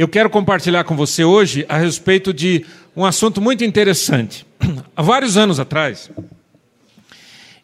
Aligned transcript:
Eu 0.00 0.08
quero 0.08 0.30
compartilhar 0.30 0.84
com 0.84 0.96
você 0.96 1.24
hoje 1.24 1.66
a 1.68 1.76
respeito 1.76 2.32
de 2.32 2.64
um 2.96 3.04
assunto 3.04 3.38
muito 3.38 3.62
interessante. 3.64 4.46
Há 4.96 5.02
vários 5.02 5.36
anos 5.36 5.60
atrás, 5.60 6.10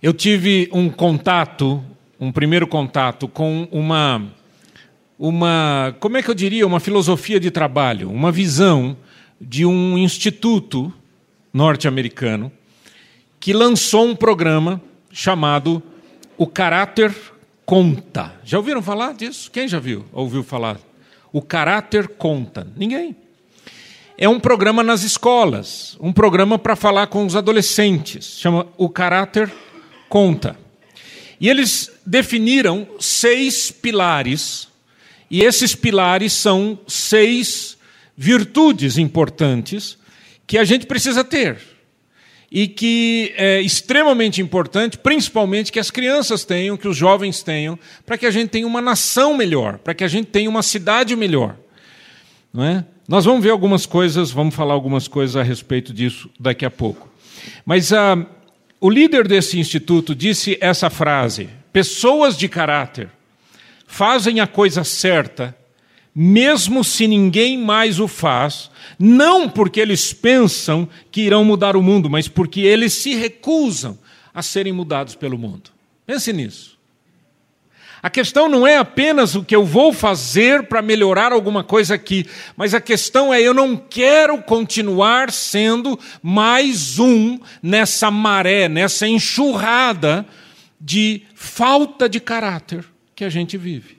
eu 0.03 0.13
tive 0.13 0.69
um 0.71 0.91
contato, 0.91 1.83
um 2.21 2.31
primeiro 2.31 2.67
contato 2.67 3.27
com 3.27 3.67
uma 3.73 4.23
uma, 5.19 5.97
como 5.99 6.19
é 6.19 6.23
que 6.23 6.31
eu 6.31 6.35
diria, 6.35 6.67
uma 6.67 6.79
filosofia 6.79 7.41
de 7.41 7.51
trabalho, 7.51 8.11
uma 8.11 8.31
visão 8.31 8.99
de 9.41 9.65
um 9.65 9.97
instituto 9.97 10.93
norte-americano 11.55 12.53
que 13.41 13.55
lançou 13.55 14.05
um 14.05 14.15
programa 14.15 14.79
chamado 15.11 15.83
O 16.37 16.47
Caráter 16.47 17.17
Conta. 17.65 18.35
Já 18.45 18.59
ouviram 18.59 18.83
falar 18.83 19.15
disso? 19.15 19.51
Quem 19.51 19.67
já 19.67 19.79
viu? 19.79 20.05
Ouviu 20.13 20.43
falar? 20.45 20.79
O 21.37 21.43
Caráter 21.43 22.09
Conta. 22.09 22.67
Ninguém. 22.75 23.15
É 24.17 24.27
um 24.27 24.41
programa 24.41 24.83
nas 24.83 25.03
escolas, 25.03 25.95
um 26.01 26.11
programa 26.11 26.59
para 26.59 26.75
falar 26.75 27.09
com 27.09 27.27
os 27.27 27.37
adolescentes, 27.37 28.39
chama 28.39 28.67
O 28.79 28.89
Caráter 28.89 29.53
Conta. 30.09 30.59
E 31.39 31.51
eles 31.51 31.93
definiram 32.07 32.89
seis 32.99 33.71
pilares 33.71 34.69
e 35.31 35.43
esses 35.43 35.75
pilares 35.75 36.33
são 36.33 36.79
seis 36.89 37.77
virtudes 38.17 38.97
importantes 38.97 39.99
que 40.47 40.57
a 40.57 40.65
gente 40.65 40.87
precisa 40.87 41.23
ter. 41.23 41.59
E 42.59 42.67
que 42.67 43.35
é 43.37 43.61
extremamente 43.61 44.41
importante, 44.41 44.97
principalmente 44.97 45.71
que 45.71 45.79
as 45.79 45.91
crianças 45.91 46.43
tenham, 46.43 46.75
que 46.75 46.89
os 46.89 46.97
jovens 46.97 47.43
tenham, 47.43 47.79
para 48.07 48.17
que 48.17 48.25
a 48.25 48.31
gente 48.31 48.49
tenha 48.49 48.67
uma 48.67 48.81
nação 48.81 49.37
melhor, 49.37 49.77
para 49.77 49.93
que 49.93 50.03
a 50.03 50.09
gente 50.09 50.29
tenha 50.29 50.49
uma 50.49 50.63
cidade 50.63 51.15
melhor. 51.15 51.55
Não 52.51 52.65
é? 52.65 52.83
Nós 53.07 53.27
vamos 53.27 53.43
ver 53.43 53.51
algumas 53.51 53.85
coisas, 53.85 54.31
vamos 54.31 54.55
falar 54.55 54.73
algumas 54.73 55.07
coisas 55.07 55.37
a 55.37 55.43
respeito 55.43 55.93
disso 55.93 56.31
daqui 56.41 56.65
a 56.65 56.71
pouco. 56.71 57.13
Mas 57.63 57.93
ah, 57.93 58.25
o 58.81 58.89
líder 58.89 59.29
desse 59.29 59.59
instituto 59.59 60.15
disse 60.15 60.57
essa 60.59 60.89
frase: 60.89 61.51
pessoas 61.75 62.39
de 62.39 62.49
caráter 62.49 63.11
fazem 63.87 64.41
a 64.41 64.47
coisa 64.47 64.83
certa, 64.83 65.55
mesmo 66.19 66.83
se 66.83 67.07
ninguém 67.07 67.59
mais 67.59 68.01
o 68.01 68.09
faz, 68.09 68.71
não 68.99 69.51
porque 69.51 69.79
eles 69.79 70.15
pensam 70.15 70.89
que 71.11 71.21
irão 71.21 71.45
mudar 71.45 71.77
o 71.77 71.83
mundo, 71.83 72.09
mas 72.09 72.27
porque 72.27 72.61
eles 72.61 72.95
se 72.95 73.15
recusam 73.15 73.99
a 74.33 74.41
serem 74.41 74.73
mudados 74.73 75.15
pelo 75.15 75.37
mundo. 75.37 75.71
Pense 76.07 76.33
nisso. 76.33 76.79
A 78.03 78.09
questão 78.09 78.49
não 78.49 78.67
é 78.67 78.79
apenas 78.79 79.35
o 79.35 79.45
que 79.45 79.55
eu 79.55 79.63
vou 79.63 79.93
fazer 79.93 80.63
para 80.69 80.81
melhorar 80.81 81.33
alguma 81.33 81.63
coisa 81.63 81.97
aqui, 81.97 82.25
mas 82.57 82.73
a 82.73 82.81
questão 82.81 83.35
é 83.35 83.43
eu 83.43 83.53
não 83.53 83.77
quero 83.77 84.41
continuar 84.43 85.31
sendo 85.31 85.99
mais 86.23 86.99
um 86.99 87.39
nessa 87.63 88.11
maré, 88.11 88.71
nessa 88.71 89.07
enxurrada 89.07 90.25
de 90.81 91.23
falta 91.35 92.09
de 92.09 92.21
caráter 92.21 92.87
que 93.15 93.25
a 93.25 93.29
gente 93.29 93.59
vive. 93.59 93.96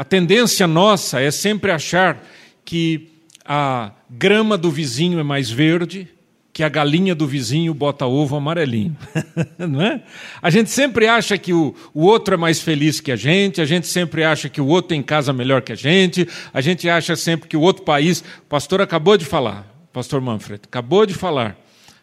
A 0.00 0.04
tendência 0.04 0.66
nossa 0.66 1.20
é 1.20 1.30
sempre 1.30 1.70
achar 1.70 2.26
que 2.64 3.10
a 3.44 3.92
grama 4.08 4.56
do 4.56 4.70
vizinho 4.70 5.18
é 5.18 5.22
mais 5.22 5.50
verde, 5.50 6.08
que 6.54 6.62
a 6.62 6.70
galinha 6.70 7.14
do 7.14 7.26
vizinho 7.26 7.74
bota 7.74 8.06
ovo 8.06 8.34
amarelinho. 8.34 8.96
Não 9.58 9.82
é? 9.82 10.02
A 10.40 10.48
gente 10.48 10.70
sempre 10.70 11.06
acha 11.06 11.36
que 11.36 11.52
o, 11.52 11.74
o 11.92 12.06
outro 12.06 12.32
é 12.32 12.38
mais 12.38 12.62
feliz 12.62 12.98
que 12.98 13.12
a 13.12 13.16
gente, 13.16 13.60
a 13.60 13.66
gente 13.66 13.86
sempre 13.86 14.24
acha 14.24 14.48
que 14.48 14.58
o 14.58 14.66
outro 14.68 14.88
tem 14.88 15.02
casa 15.02 15.34
melhor 15.34 15.60
que 15.60 15.72
a 15.72 15.76
gente, 15.76 16.26
a 16.50 16.62
gente 16.62 16.88
acha 16.88 17.14
sempre 17.14 17.46
que 17.46 17.56
o 17.58 17.60
outro 17.60 17.82
país. 17.82 18.20
O 18.20 18.48
pastor 18.48 18.80
acabou 18.80 19.18
de 19.18 19.26
falar, 19.26 19.70
pastor 19.92 20.22
Manfred, 20.22 20.62
acabou 20.64 21.04
de 21.04 21.12
falar 21.12 21.58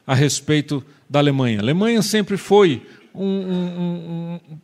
a 0.05 0.13
respeito 0.13 0.85
da 1.09 1.17
Alemanha. 1.17 1.57
A 1.57 1.63
Alemanha 1.63 2.03
sempre 2.03 2.37
foi 2.37 2.79
um, 3.11 3.25
um, 3.25 4.39
um, 4.51 4.57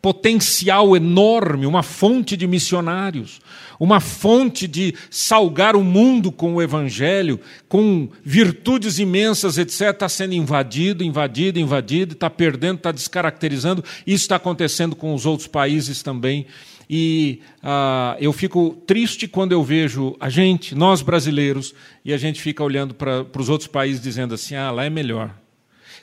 potencial 0.00 0.94
enorme, 0.94 1.64
uma 1.64 1.82
fonte 1.82 2.36
de 2.36 2.46
missionários, 2.46 3.40
uma 3.80 4.00
fonte 4.00 4.68
de 4.68 4.94
salgar 5.10 5.74
o 5.74 5.82
mundo 5.82 6.30
com 6.30 6.54
o 6.54 6.62
Evangelho, 6.62 7.40
com 7.68 8.08
virtudes 8.22 8.98
imensas, 8.98 9.56
etc., 9.56 9.90
está 9.90 10.08
sendo 10.08 10.34
invadido, 10.34 11.02
invadido, 11.02 11.58
invadido, 11.58 12.12
está 12.12 12.28
perdendo, 12.28 12.76
está 12.76 12.92
descaracterizando. 12.92 13.82
Isso 14.06 14.24
está 14.24 14.36
acontecendo 14.36 14.94
com 14.94 15.14
os 15.14 15.24
outros 15.24 15.48
países 15.48 16.02
também. 16.02 16.46
E 16.88 17.40
ah, 17.62 18.16
eu 18.20 18.32
fico 18.32 18.76
triste 18.86 19.26
quando 19.26 19.52
eu 19.52 19.62
vejo 19.62 20.14
a 20.20 20.28
gente, 20.28 20.74
nós 20.74 21.00
brasileiros, 21.00 21.74
e 22.04 22.12
a 22.12 22.18
gente 22.18 22.42
fica 22.42 22.62
olhando 22.62 22.94
para 22.94 23.26
os 23.38 23.48
outros 23.48 23.68
países 23.68 24.02
dizendo 24.02 24.34
assim: 24.34 24.54
ah, 24.54 24.70
lá 24.70 24.84
é 24.84 24.90
melhor. 24.90 25.43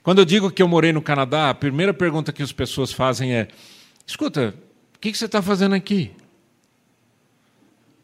Quando 0.04 0.20
eu 0.20 0.26
digo 0.26 0.50
que 0.50 0.62
eu 0.62 0.68
morei 0.68 0.92
no 0.92 1.02
Canadá, 1.02 1.50
a 1.50 1.54
primeira 1.54 1.94
pergunta 1.94 2.34
que 2.34 2.42
as 2.42 2.52
pessoas 2.52 2.92
fazem 2.92 3.34
é: 3.34 3.48
escuta, 4.06 4.56
o 4.96 5.00
que 5.00 5.14
você 5.14 5.26
está 5.26 5.42
fazendo 5.42 5.76
aqui? 5.76 6.12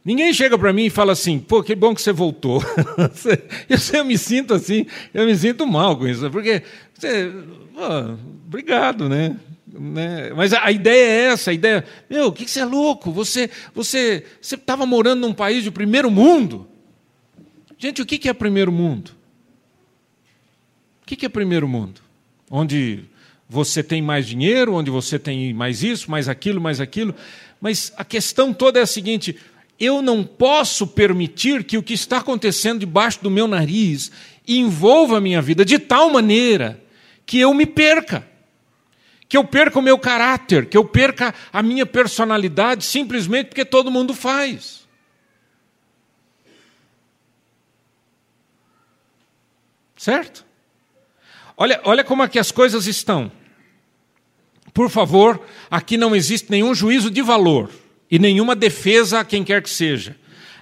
Ninguém 0.07 0.31
chega 0.31 0.57
para 0.57 0.71
mim 0.71 0.85
e 0.85 0.89
fala 0.89 1.11
assim, 1.11 1.37
pô, 1.37 1.61
que 1.61 1.75
bom 1.75 1.93
que 1.93 2.01
você 2.01 2.13
voltou. 2.13 2.63
eu, 3.67 3.77
eu 3.99 4.05
me 4.05 4.17
sinto 4.17 4.53
assim, 4.53 4.85
eu 5.13 5.25
me 5.25 5.35
sinto 5.35 5.67
mal 5.67 5.97
com 5.97 6.07
isso, 6.07 6.31
porque 6.31 6.63
você, 6.93 7.29
pô, 7.73 8.15
obrigado, 8.45 9.09
né? 9.09 9.35
né? 9.67 10.31
Mas 10.33 10.53
a, 10.53 10.63
a, 10.63 10.71
ideia 10.71 11.05
é 11.05 11.21
essa, 11.33 11.51
a 11.51 11.53
ideia, 11.53 11.83
meu, 12.09 12.27
o 12.27 12.31
que, 12.31 12.45
que 12.45 12.51
você 12.51 12.61
é 12.61 12.65
louco? 12.65 13.11
Você 13.11 13.49
você 13.75 14.23
você 14.39 14.55
estava 14.55 14.85
morando 14.85 15.27
num 15.27 15.33
país 15.33 15.61
de 15.61 15.71
primeiro 15.71 16.09
mundo. 16.09 16.65
Gente, 17.77 18.01
o 18.01 18.05
que, 18.05 18.17
que 18.17 18.29
é 18.29 18.33
primeiro 18.33 18.71
mundo? 18.71 19.16
O 21.07 21.15
que 21.15 21.25
é 21.25 21.29
primeiro 21.29 21.69
mundo? 21.69 22.01
Onde 22.51 23.05
você 23.47 23.81
tem 23.81 24.01
mais 24.01 24.27
dinheiro, 24.27 24.73
onde 24.73 24.91
você 24.91 25.17
tem 25.17 25.53
mais 25.53 25.81
isso, 25.81 26.11
mais 26.11 26.27
aquilo, 26.27 26.59
mais 26.59 26.81
aquilo. 26.81 27.15
Mas 27.61 27.93
a 27.95 28.03
questão 28.03 28.53
toda 28.53 28.79
é 28.79 28.81
a 28.81 28.85
seguinte: 28.85 29.39
eu 29.79 30.01
não 30.01 30.21
posso 30.21 30.85
permitir 30.85 31.63
que 31.63 31.77
o 31.77 31.81
que 31.81 31.93
está 31.93 32.17
acontecendo 32.17 32.81
debaixo 32.81 33.23
do 33.23 33.31
meu 33.31 33.47
nariz 33.47 34.11
envolva 34.45 35.17
a 35.17 35.21
minha 35.21 35.41
vida 35.41 35.63
de 35.63 35.79
tal 35.79 36.09
maneira 36.09 36.77
que 37.25 37.39
eu 37.39 37.53
me 37.53 37.65
perca. 37.65 38.27
Que 39.29 39.37
eu 39.37 39.45
perca 39.45 39.79
o 39.79 39.81
meu 39.81 39.97
caráter, 39.97 40.65
que 40.65 40.75
eu 40.75 40.83
perca 40.83 41.33
a 41.53 41.63
minha 41.63 41.85
personalidade 41.85 42.83
simplesmente 42.83 43.47
porque 43.47 43.63
todo 43.63 43.89
mundo 43.89 44.13
faz. 44.13 44.85
Certo? 49.95 50.46
Olha, 51.57 51.81
olha 51.83 52.03
como 52.03 52.21
aqui 52.21 52.37
as 52.37 52.51
coisas 52.51 52.85
estão. 52.85 53.31
Por 54.73 54.91
favor, 54.91 55.43
aqui 55.71 55.97
não 55.97 56.15
existe 56.15 56.51
nenhum 56.51 56.75
juízo 56.75 57.09
de 57.09 57.23
valor 57.23 57.71
e 58.11 58.19
nenhuma 58.19 58.55
defesa 58.55 59.21
a 59.21 59.25
quem 59.25 59.43
quer 59.43 59.63
que 59.63 59.69
seja. 59.69 60.15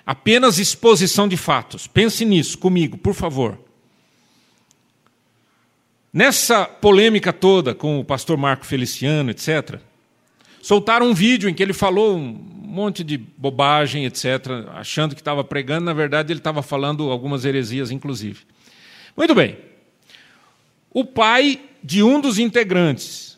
Apenas 0.05 0.57
exposição 0.57 1.27
de 1.27 1.35
fatos. 1.35 1.85
Pense 1.85 2.23
nisso 2.23 2.57
comigo, 2.57 2.97
por 2.97 3.13
favor. 3.13 3.59
Nessa 6.13 6.63
polêmica 6.63 7.33
toda 7.33 7.75
com 7.75 7.99
o 7.99 8.05
pastor 8.05 8.37
Marco 8.37 8.65
Feliciano, 8.65 9.31
etc., 9.31 9.81
soltaram 10.61 11.07
um 11.07 11.13
vídeo 11.13 11.49
em 11.49 11.53
que 11.53 11.61
ele 11.61 11.73
falou 11.73 12.15
um 12.15 12.21
monte 12.21 13.03
de 13.03 13.17
bobagem, 13.17 14.05
etc., 14.05 14.25
achando 14.73 15.13
que 15.13 15.19
estava 15.19 15.43
pregando, 15.43 15.85
na 15.85 15.93
verdade 15.93 16.31
ele 16.31 16.39
estava 16.39 16.61
falando 16.61 17.11
algumas 17.11 17.43
heresias, 17.43 17.91
inclusive. 17.91 18.43
Muito 19.17 19.35
bem. 19.35 19.74
O 20.95 21.03
pai 21.03 21.61
de 21.83 22.01
um 22.01 22.21
dos 22.21 22.39
integrantes 22.39 23.37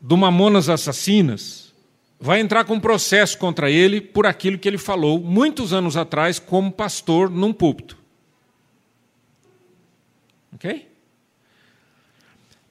do 0.00 0.16
Mamonas 0.16 0.70
Assassinas 0.70 1.74
vai 2.18 2.40
entrar 2.40 2.64
com 2.64 2.76
um 2.76 2.80
processo 2.80 3.36
contra 3.36 3.70
ele 3.70 4.00
por 4.00 4.24
aquilo 4.24 4.58
que 4.58 4.66
ele 4.66 4.78
falou 4.78 5.20
muitos 5.20 5.74
anos 5.74 5.98
atrás 5.98 6.38
como 6.38 6.72
pastor 6.72 7.28
num 7.28 7.52
púlpito. 7.52 7.98
Ok? 10.54 10.88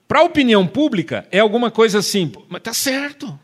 Para 0.08 0.22
a 0.22 0.24
opinião 0.24 0.66
pública, 0.66 1.28
é 1.32 1.38
alguma 1.38 1.70
coisa 1.70 2.00
assim, 2.00 2.32
mas 2.50 2.60
está 2.60 2.74
certo. 2.74 3.40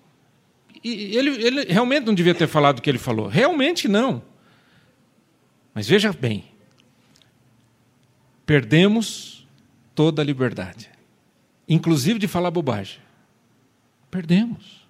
E 0.83 1.15
ele, 1.15 1.29
ele 1.45 1.65
realmente 1.71 2.07
não 2.07 2.15
devia 2.15 2.33
ter 2.33 2.47
falado 2.47 2.79
o 2.79 2.81
que 2.81 2.89
ele 2.89 2.97
falou. 2.97 3.27
Realmente 3.27 3.87
não. 3.87 4.23
Mas 5.71 5.87
veja 5.87 6.11
bem, 6.11 6.45
perdemos 8.43 9.38
toda 9.99 10.21
a 10.21 10.25
liberdade, 10.25 10.89
inclusive 11.67 12.17
de 12.19 12.25
falar 12.25 12.49
bobagem. 12.49 12.99
Perdemos. 14.09 14.87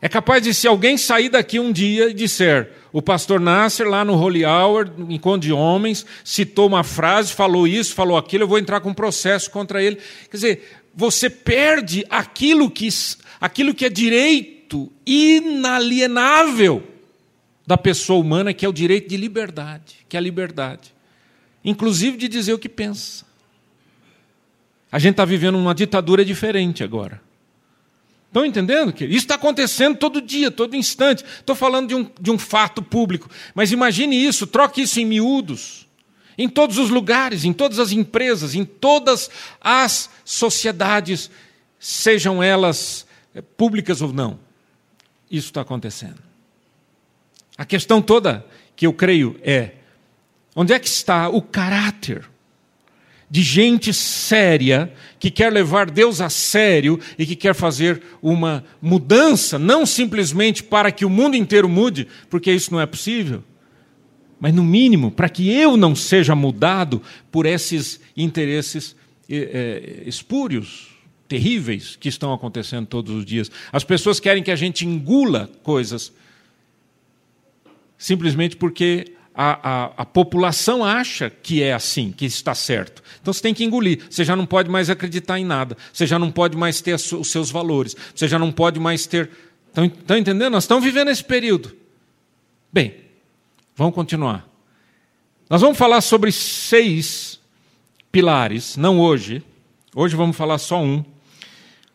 É 0.00 0.08
capaz 0.08 0.44
de 0.44 0.54
se 0.54 0.68
alguém 0.68 0.96
sair 0.96 1.28
daqui 1.28 1.58
um 1.58 1.72
dia 1.72 2.08
e 2.08 2.14
disser, 2.14 2.70
o 2.92 3.02
pastor 3.02 3.40
Nasser, 3.40 3.88
lá 3.88 4.04
no 4.04 4.14
Holy 4.14 4.46
Hour, 4.46 4.92
encontro 5.08 5.40
de 5.40 5.52
homens, 5.52 6.06
citou 6.22 6.68
uma 6.68 6.84
frase, 6.84 7.32
falou 7.32 7.66
isso, 7.66 7.92
falou 7.92 8.16
aquilo, 8.16 8.44
eu 8.44 8.48
vou 8.48 8.60
entrar 8.60 8.80
com 8.80 8.90
um 8.90 8.94
processo 8.94 9.50
contra 9.50 9.82
ele. 9.82 9.96
Quer 10.30 10.36
dizer, 10.36 10.82
você 10.94 11.28
perde 11.28 12.06
aquilo 12.08 12.70
que, 12.70 12.88
aquilo 13.40 13.74
que 13.74 13.86
é 13.86 13.90
direito 13.90 14.88
inalienável 15.04 16.93
da 17.66 17.78
pessoa 17.78 18.20
humana, 18.20 18.52
que 18.52 18.64
é 18.64 18.68
o 18.68 18.72
direito 18.72 19.08
de 19.08 19.16
liberdade, 19.16 20.04
que 20.08 20.16
é 20.16 20.18
a 20.18 20.22
liberdade, 20.22 20.94
inclusive 21.64 22.16
de 22.16 22.28
dizer 22.28 22.52
o 22.52 22.58
que 22.58 22.68
pensa. 22.68 23.24
A 24.92 24.98
gente 24.98 25.12
está 25.12 25.24
vivendo 25.24 25.56
uma 25.56 25.74
ditadura 25.74 26.24
diferente 26.24 26.84
agora. 26.84 27.20
Estão 28.28 28.44
entendendo? 28.44 28.92
Que 28.92 29.04
isso 29.04 29.18
está 29.18 29.36
acontecendo 29.36 29.96
todo 29.96 30.20
dia, 30.20 30.50
todo 30.50 30.74
instante. 30.74 31.24
Estou 31.38 31.54
falando 31.54 31.88
de 31.88 31.94
um, 31.94 32.10
de 32.20 32.30
um 32.32 32.38
fato 32.38 32.82
público. 32.82 33.30
Mas 33.54 33.70
imagine 33.70 34.16
isso, 34.16 34.44
troque 34.44 34.82
isso 34.82 34.98
em 34.98 35.04
miúdos. 35.04 35.86
Em 36.36 36.48
todos 36.48 36.78
os 36.78 36.90
lugares, 36.90 37.44
em 37.44 37.52
todas 37.52 37.78
as 37.78 37.92
empresas, 37.92 38.56
em 38.56 38.64
todas 38.64 39.30
as 39.60 40.10
sociedades, 40.24 41.30
sejam 41.78 42.42
elas 42.42 43.06
eh, 43.34 43.40
públicas 43.40 44.02
ou 44.02 44.12
não. 44.12 44.40
Isso 45.30 45.46
está 45.46 45.60
acontecendo. 45.60 46.20
A 47.56 47.64
questão 47.64 48.02
toda 48.02 48.44
que 48.74 48.86
eu 48.86 48.92
creio 48.92 49.36
é: 49.42 49.72
onde 50.54 50.72
é 50.72 50.78
que 50.78 50.88
está 50.88 51.28
o 51.28 51.40
caráter 51.40 52.28
de 53.30 53.42
gente 53.42 53.92
séria 53.92 54.92
que 55.18 55.30
quer 55.30 55.52
levar 55.52 55.90
Deus 55.90 56.20
a 56.20 56.28
sério 56.28 57.00
e 57.18 57.26
que 57.26 57.34
quer 57.34 57.54
fazer 57.54 58.00
uma 58.22 58.64
mudança, 58.80 59.58
não 59.58 59.84
simplesmente 59.84 60.62
para 60.62 60.92
que 60.92 61.04
o 61.04 61.10
mundo 61.10 61.36
inteiro 61.36 61.68
mude, 61.68 62.06
porque 62.30 62.52
isso 62.52 62.72
não 62.72 62.80
é 62.80 62.86
possível, 62.86 63.42
mas 64.38 64.54
no 64.54 64.62
mínimo 64.62 65.10
para 65.10 65.28
que 65.28 65.50
eu 65.50 65.76
não 65.76 65.96
seja 65.96 66.34
mudado 66.34 67.02
por 67.32 67.46
esses 67.46 68.00
interesses 68.16 68.94
é, 69.28 70.02
espúrios, 70.06 70.90
terríveis 71.26 71.96
que 71.96 72.08
estão 72.08 72.32
acontecendo 72.32 72.86
todos 72.86 73.12
os 73.12 73.24
dias. 73.24 73.50
As 73.72 73.82
pessoas 73.82 74.20
querem 74.20 74.42
que 74.42 74.50
a 74.50 74.56
gente 74.56 74.86
engula 74.86 75.50
coisas 75.62 76.12
simplesmente 78.04 78.54
porque 78.54 79.14
a, 79.34 79.70
a, 79.70 79.84
a, 80.02 80.04
população 80.04 80.84
acha 80.84 81.30
que 81.30 81.62
é 81.62 81.72
assim, 81.72 82.12
que 82.12 82.26
está 82.26 82.54
certo. 82.54 83.02
Então 83.22 83.32
você 83.32 83.40
tem 83.40 83.54
que 83.54 83.64
engolir. 83.64 83.98
Você 84.10 84.22
já 84.26 84.36
não 84.36 84.44
pode 84.44 84.68
mais 84.68 84.90
acreditar 84.90 85.38
em 85.38 85.44
nada. 85.44 85.74
Você 85.90 86.06
já 86.06 86.18
não 86.18 86.30
pode 86.30 86.54
mais 86.54 86.82
ter 86.82 86.92
os 86.92 87.30
seus 87.30 87.50
valores. 87.50 87.96
Você 88.14 88.28
já 88.28 88.38
não 88.38 88.52
pode 88.52 88.78
mais 88.78 89.06
ter. 89.06 89.30
Estão, 89.68 89.86
estão 89.86 90.18
entendendo? 90.18 90.52
Nós 90.52 90.64
estamos 90.64 90.84
vivendo 90.84 91.10
esse 91.10 91.24
período. 91.24 91.74
Bem, 92.70 92.94
vamos 93.74 93.94
continuar. 93.94 94.46
Nós 95.48 95.62
vamos 95.62 95.78
falar 95.78 96.02
sobre 96.02 96.30
seis 96.30 97.40
pilares, 98.12 98.76
não 98.76 99.00
hoje. 99.00 99.42
Hoje 99.96 100.14
vamos 100.14 100.36
falar 100.36 100.58
só 100.58 100.78
um. 100.78 101.02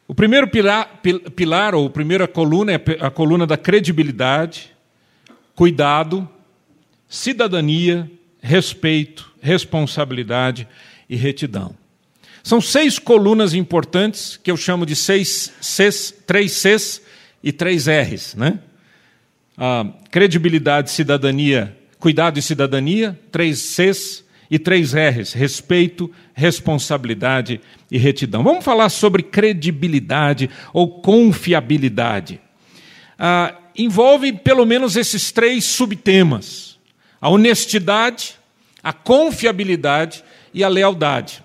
O 0.08 0.16
primeiro 0.16 0.48
pilar, 0.48 1.02
pilar 1.36 1.76
ou 1.76 1.86
a 1.86 1.92
primeira 1.92 2.28
coluna 2.28 2.72
é 2.72 2.82
a 3.00 3.12
coluna 3.12 3.46
da 3.46 3.58
credibilidade 3.58 4.72
cuidado, 5.60 6.26
cidadania, 7.10 8.10
respeito, 8.42 9.30
responsabilidade 9.42 10.66
e 11.10 11.18
retidão. 11.18 11.76
São 12.42 12.62
seis 12.62 12.98
colunas 12.98 13.54
importantes 13.54 14.40
que 14.42 14.50
eu 14.50 14.56
chamo 14.56 14.86
de 14.86 14.96
seis 14.96 15.52
Cs, 15.60 16.16
três 16.26 16.54
Cs 16.54 17.02
e 17.44 17.52
três 17.52 17.88
Rs. 17.88 18.36
Né? 18.36 18.58
Credibilidade, 20.10 20.92
cidadania, 20.92 21.78
cuidado 22.00 22.40
e 22.40 22.42
cidadania, 22.42 23.20
três 23.30 23.60
Cs 23.60 24.24
e 24.50 24.58
três 24.58 24.94
R's: 24.94 25.34
respeito, 25.34 26.10
responsabilidade 26.34 27.60
e 27.92 27.98
retidão. 27.98 28.44
Vamos 28.44 28.64
falar 28.64 28.88
sobre 28.88 29.24
credibilidade 29.24 30.50
ou 30.72 31.02
confiabilidade. 31.02 32.40
Ah, 33.22 33.54
envolve 33.84 34.34
pelo 34.34 34.66
menos 34.66 34.96
esses 34.96 35.32
três 35.32 35.66
subtemas: 35.66 36.78
a 37.20 37.30
honestidade, 37.30 38.36
a 38.84 38.94
confiabilidade 38.94 40.24
e 40.54 40.64
a 40.64 40.68
lealdade. 40.68 41.44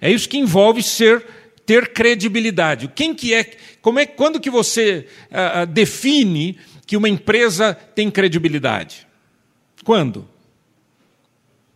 É 0.00 0.10
isso 0.10 0.28
que 0.28 0.38
envolve 0.38 0.82
ser 0.82 1.26
ter 1.66 1.92
credibilidade. 1.92 2.88
Quem 2.94 3.14
que 3.14 3.34
é? 3.34 3.44
Como 3.82 3.98
é? 3.98 4.06
Quando 4.06 4.40
que 4.40 4.50
você 4.50 5.06
uh, 5.30 5.66
define 5.66 6.58
que 6.86 6.96
uma 6.96 7.08
empresa 7.08 7.74
tem 7.94 8.10
credibilidade? 8.10 9.06
Quando? 9.84 10.26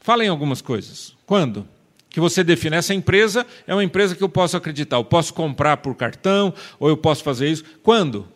Falem 0.01 0.29
algumas 0.29 0.63
coisas. 0.63 1.15
Quando? 1.27 1.69
Que 2.09 2.21
você 2.21 2.43
define 2.43 2.77
essa 2.77 2.95
empresa 2.95 3.47
é 3.67 3.75
uma 3.75 3.85
empresa 3.85 4.15
que 4.15 4.23
eu 4.23 4.29
posso 4.29 4.57
acreditar. 4.57 4.97
Eu 4.97 5.05
posso 5.05 5.35
comprar 5.35 5.79
por 5.79 5.95
cartão 5.95 6.55
ou 6.79 6.89
eu 6.89 6.97
posso 6.97 7.23
fazer 7.23 7.49
isso. 7.51 7.65
Quando? 7.83 8.29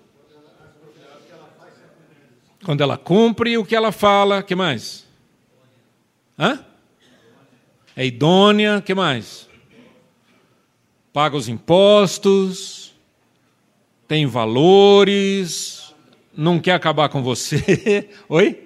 Quando 2.66 2.80
ela 2.80 2.98
cumpre 2.98 3.56
o 3.56 3.64
que 3.64 3.76
ela 3.76 3.92
fala, 3.92 4.42
que 4.42 4.56
mais? 4.56 5.06
Hã? 6.36 6.64
É 7.94 8.04
idônea, 8.04 8.82
que 8.84 8.92
mais? 8.92 9.48
Paga 11.12 11.36
os 11.36 11.48
impostos, 11.48 12.92
tem 14.08 14.26
valores, 14.26 15.94
não 16.36 16.58
quer 16.58 16.72
acabar 16.72 17.08
com 17.08 17.22
você. 17.22 18.10
Oi? 18.28 18.64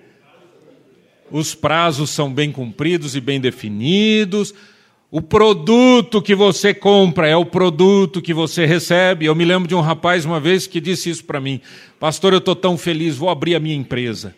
Os 1.31 1.55
prazos 1.55 2.09
são 2.09 2.33
bem 2.33 2.51
cumpridos 2.51 3.15
e 3.15 3.21
bem 3.21 3.39
definidos. 3.39 4.55
O 5.11 5.21
produto 5.21 6.23
que 6.23 6.37
você 6.37 6.73
compra 6.73 7.27
é 7.27 7.35
o 7.35 7.45
produto 7.45 8.23
que 8.23 8.33
você 8.33 8.65
recebe. 8.65 9.27
Eu 9.27 9.35
me 9.35 9.45
lembro 9.45 9.69
de 9.69 9.75
um 9.75 9.81
rapaz 9.81 10.25
uma 10.25 10.39
vez 10.39 10.69
que 10.69 10.81
disse 10.81 11.11
isso 11.11 11.25
para 11.25 11.41
mim: 11.41 11.61
Pastor, 11.99 12.33
eu 12.33 12.39
estou 12.39 12.55
tão 12.55 12.79
feliz, 12.79 13.17
vou 13.17 13.29
abrir 13.29 13.57
a 13.57 13.61
minha 13.61 13.75
empresa. 13.75 14.37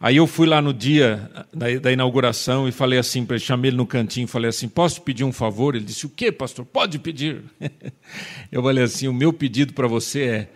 Aí 0.00 0.16
eu 0.16 0.26
fui 0.26 0.46
lá 0.46 0.62
no 0.62 0.72
dia 0.72 1.30
da, 1.52 1.66
da 1.78 1.92
inauguração 1.92 2.66
e 2.66 2.72
falei 2.72 2.98
assim 2.98 3.26
para 3.26 3.36
ele, 3.36 3.44
chamei 3.44 3.68
ele 3.68 3.76
no 3.76 3.86
cantinho 3.86 4.24
e 4.24 4.28
falei 4.28 4.48
assim: 4.48 4.66
Posso 4.66 5.02
pedir 5.02 5.24
um 5.24 5.32
favor? 5.32 5.74
Ele 5.74 5.84
disse: 5.84 6.06
O 6.06 6.08
que, 6.08 6.32
pastor? 6.32 6.64
Pode 6.64 6.98
pedir. 6.98 7.42
eu 8.50 8.62
falei 8.62 8.84
assim: 8.84 9.08
O 9.08 9.12
meu 9.12 9.30
pedido 9.30 9.74
para 9.74 9.86
você 9.86 10.22
é: 10.22 10.48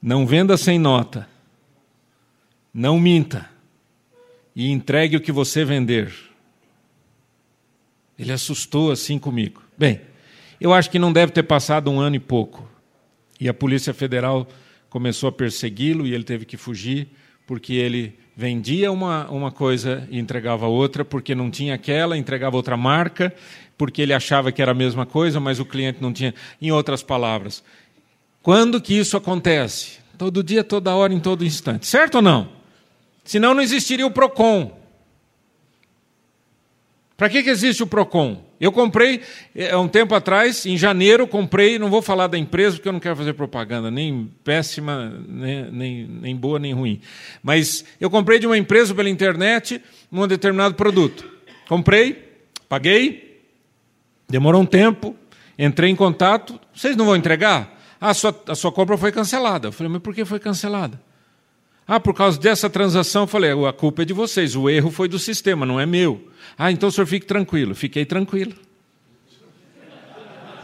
não 0.00 0.24
venda 0.24 0.56
sem 0.56 0.78
nota, 0.78 1.26
não 2.72 3.00
minta 3.00 3.50
e 4.54 4.70
entregue 4.70 5.16
o 5.16 5.20
que 5.20 5.32
você 5.32 5.64
vender 5.64 6.12
ele 8.18 8.32
assustou 8.32 8.90
assim 8.90 9.18
comigo. 9.18 9.62
Bem, 9.76 10.00
eu 10.60 10.72
acho 10.72 10.90
que 10.90 10.98
não 10.98 11.12
deve 11.12 11.32
ter 11.32 11.42
passado 11.42 11.90
um 11.90 12.00
ano 12.00 12.16
e 12.16 12.20
pouco. 12.20 12.68
E 13.40 13.48
a 13.48 13.54
Polícia 13.54 13.92
Federal 13.92 14.46
começou 14.88 15.28
a 15.28 15.32
persegui-lo 15.32 16.06
e 16.06 16.14
ele 16.14 16.24
teve 16.24 16.44
que 16.44 16.56
fugir 16.56 17.08
porque 17.46 17.74
ele 17.74 18.18
vendia 18.36 18.90
uma, 18.90 19.28
uma 19.30 19.50
coisa 19.50 20.06
e 20.10 20.18
entregava 20.18 20.66
outra, 20.66 21.04
porque 21.04 21.34
não 21.34 21.50
tinha 21.50 21.74
aquela, 21.74 22.16
entregava 22.16 22.56
outra 22.56 22.76
marca, 22.76 23.34
porque 23.76 24.02
ele 24.02 24.12
achava 24.12 24.50
que 24.50 24.62
era 24.62 24.72
a 24.72 24.74
mesma 24.74 25.04
coisa, 25.04 25.38
mas 25.38 25.60
o 25.60 25.64
cliente 25.64 25.98
não 26.00 26.12
tinha. 26.12 26.34
Em 26.60 26.70
outras 26.70 27.02
palavras, 27.02 27.62
quando 28.42 28.80
que 28.80 28.94
isso 28.94 29.16
acontece? 29.16 29.98
Todo 30.16 30.42
dia, 30.42 30.64
toda 30.64 30.94
hora, 30.94 31.12
em 31.12 31.20
todo 31.20 31.44
instante. 31.44 31.86
Certo 31.86 32.16
ou 32.16 32.22
não? 32.22 32.48
Senão 33.24 33.54
não 33.54 33.62
existiria 33.62 34.06
o 34.06 34.10
PROCON. 34.10 34.83
Para 37.16 37.28
que, 37.28 37.42
que 37.44 37.50
existe 37.50 37.82
o 37.82 37.86
PROCON? 37.86 38.42
Eu 38.60 38.72
comprei, 38.72 39.20
há 39.56 39.60
é, 39.60 39.76
um 39.76 39.86
tempo 39.86 40.14
atrás, 40.14 40.66
em 40.66 40.76
janeiro, 40.76 41.28
comprei, 41.28 41.78
não 41.78 41.88
vou 41.88 42.02
falar 42.02 42.26
da 42.26 42.36
empresa 42.36 42.76
porque 42.76 42.88
eu 42.88 42.92
não 42.92 42.98
quero 42.98 43.14
fazer 43.14 43.34
propaganda, 43.34 43.90
nem 43.90 44.30
péssima, 44.42 45.22
nem, 45.28 45.70
nem, 45.70 46.06
nem 46.08 46.36
boa, 46.36 46.58
nem 46.58 46.72
ruim. 46.72 47.00
Mas 47.42 47.84
eu 48.00 48.10
comprei 48.10 48.38
de 48.38 48.46
uma 48.46 48.58
empresa 48.58 48.94
pela 48.94 49.08
internet 49.08 49.80
um 50.10 50.26
determinado 50.26 50.74
produto. 50.74 51.24
Comprei, 51.68 52.32
paguei, 52.68 53.42
demorou 54.28 54.62
um 54.62 54.66
tempo, 54.66 55.14
entrei 55.56 55.90
em 55.90 55.96
contato, 55.96 56.58
vocês 56.74 56.96
não 56.96 57.04
vão 57.04 57.16
entregar? 57.16 57.78
Ah, 58.00 58.10
a 58.10 58.14
sua, 58.14 58.42
a 58.48 58.54
sua 58.56 58.72
compra 58.72 58.98
foi 58.98 59.12
cancelada. 59.12 59.68
Eu 59.68 59.72
falei, 59.72 59.92
mas 59.92 60.02
por 60.02 60.14
que 60.14 60.24
foi 60.24 60.40
cancelada? 60.40 61.00
Ah, 61.86 62.00
por 62.00 62.14
causa 62.14 62.40
dessa 62.40 62.70
transação, 62.70 63.24
eu 63.24 63.26
falei, 63.26 63.50
a 63.50 63.72
culpa 63.72 64.02
é 64.02 64.04
de 64.04 64.14
vocês, 64.14 64.56
o 64.56 64.70
erro 64.70 64.90
foi 64.90 65.06
do 65.06 65.18
sistema, 65.18 65.66
não 65.66 65.78
é 65.78 65.84
meu. 65.84 66.28
Ah, 66.56 66.72
então 66.72 66.88
o 66.88 66.92
senhor 66.92 67.06
fique 67.06 67.26
tranquilo. 67.26 67.74
Fiquei 67.74 68.04
tranquilo. 68.04 68.54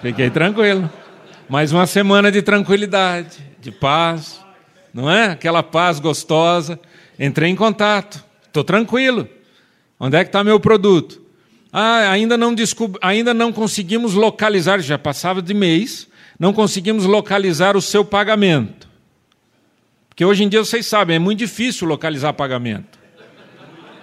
Fiquei 0.00 0.30
tranquilo. 0.30 0.90
Mais 1.48 1.72
uma 1.72 1.86
semana 1.86 2.32
de 2.32 2.40
tranquilidade, 2.40 3.38
de 3.60 3.70
paz, 3.70 4.40
não 4.94 5.10
é? 5.10 5.26
Aquela 5.26 5.62
paz 5.62 6.00
gostosa. 6.00 6.80
Entrei 7.18 7.50
em 7.50 7.56
contato, 7.56 8.24
estou 8.46 8.64
tranquilo. 8.64 9.28
Onde 9.98 10.16
é 10.16 10.24
que 10.24 10.28
está 10.28 10.42
meu 10.42 10.58
produto? 10.58 11.20
Ah, 11.70 12.10
ainda 12.10 12.38
não, 12.38 12.54
descob... 12.54 12.96
ainda 13.02 13.34
não 13.34 13.52
conseguimos 13.52 14.14
localizar, 14.14 14.80
já 14.80 14.98
passava 14.98 15.42
de 15.42 15.52
mês, 15.52 16.08
não 16.38 16.52
conseguimos 16.54 17.04
localizar 17.04 17.76
o 17.76 17.82
seu 17.82 18.04
pagamento. 18.04 18.88
Porque 20.20 20.26
hoje 20.26 20.44
em 20.44 20.50
dia 20.50 20.62
vocês 20.62 20.84
sabem, 20.84 21.16
é 21.16 21.18
muito 21.18 21.38
difícil 21.38 21.88
localizar 21.88 22.34
pagamento. 22.34 22.98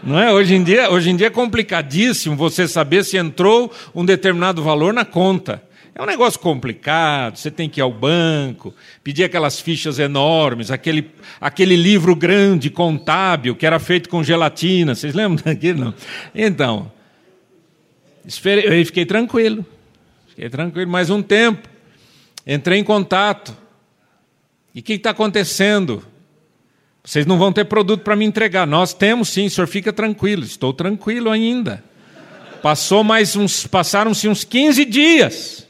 Não 0.02 0.20
é? 0.20 0.34
Hoje 0.34 0.56
em, 0.56 0.64
dia, 0.64 0.90
hoje 0.90 1.12
em 1.12 1.16
dia 1.16 1.28
é 1.28 1.30
complicadíssimo 1.30 2.36
você 2.36 2.68
saber 2.68 3.06
se 3.06 3.18
entrou 3.18 3.72
um 3.94 4.04
determinado 4.04 4.64
valor 4.64 4.92
na 4.96 5.06
conta. 5.06 5.62
É 5.94 6.02
um 6.02 6.08
negócio 6.08 6.40
complicado, 6.40 7.38
você 7.38 7.52
tem 7.52 7.70
que 7.70 7.80
ir 7.80 7.84
ao 7.84 7.94
banco, 7.94 8.74
pedir 9.04 9.26
aquelas 9.26 9.62
fichas 9.62 10.00
enormes, 10.00 10.72
aquele, 10.72 11.12
aquele 11.40 11.76
livro 11.76 12.16
grande, 12.16 12.72
contábil, 12.72 13.56
que 13.56 13.68
era 13.68 13.78
feito 13.78 14.10
com 14.10 14.24
gelatina. 14.24 14.96
Vocês 14.96 15.14
lembram 15.14 15.44
daquilo? 15.46 15.86
Não? 15.86 15.94
Então, 16.34 16.92
eu 18.26 18.86
fiquei 18.88 19.06
tranquilo. 19.06 19.64
Fiquei 20.30 20.50
tranquilo 20.50 20.90
mais 20.90 21.12
um 21.12 21.22
tempo. 21.22 21.70
Entrei 22.44 22.80
em 22.80 22.84
contato. 22.84 23.67
E 24.78 24.80
o 24.80 24.84
que 24.84 24.94
está 24.94 25.10
acontecendo? 25.10 26.06
Vocês 27.04 27.26
não 27.26 27.40
vão 27.40 27.52
ter 27.52 27.66
produto 27.66 28.04
para 28.04 28.16
me 28.16 28.24
entregar. 28.24 28.68
Nós 28.68 28.94
temos 28.94 29.30
sim, 29.30 29.48
o 29.48 29.50
senhor 29.50 29.66
fica 29.66 29.92
tranquilo. 29.92 30.44
Estou 30.44 30.72
tranquilo 30.72 31.32
ainda. 31.32 31.84
Passou 32.62 33.04
mais 33.04 33.36
uns, 33.36 33.66
passaram-se 33.66 34.28
uns 34.28 34.44
15 34.44 34.86
dias. 34.86 35.68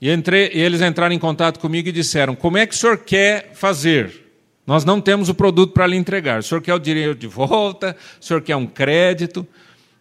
E, 0.00 0.08
e 0.08 0.60
eles 0.60 0.80
entraram 0.80 1.12
em 1.12 1.18
contato 1.18 1.58
comigo 1.58 1.88
e 1.88 1.92
disseram: 1.92 2.36
Como 2.36 2.56
é 2.56 2.64
que 2.68 2.72
o 2.72 2.78
senhor 2.78 2.98
quer 2.98 3.50
fazer? 3.52 4.30
Nós 4.64 4.84
não 4.84 5.00
temos 5.00 5.28
o 5.28 5.34
produto 5.34 5.72
para 5.72 5.88
lhe 5.88 5.96
entregar. 5.96 6.38
O 6.38 6.42
senhor 6.44 6.60
quer 6.60 6.74
o 6.74 6.78
dinheiro 6.78 7.16
de 7.16 7.26
volta? 7.26 7.96
O 8.20 8.24
senhor 8.24 8.42
quer 8.42 8.54
um 8.54 8.66
crédito? 8.68 9.44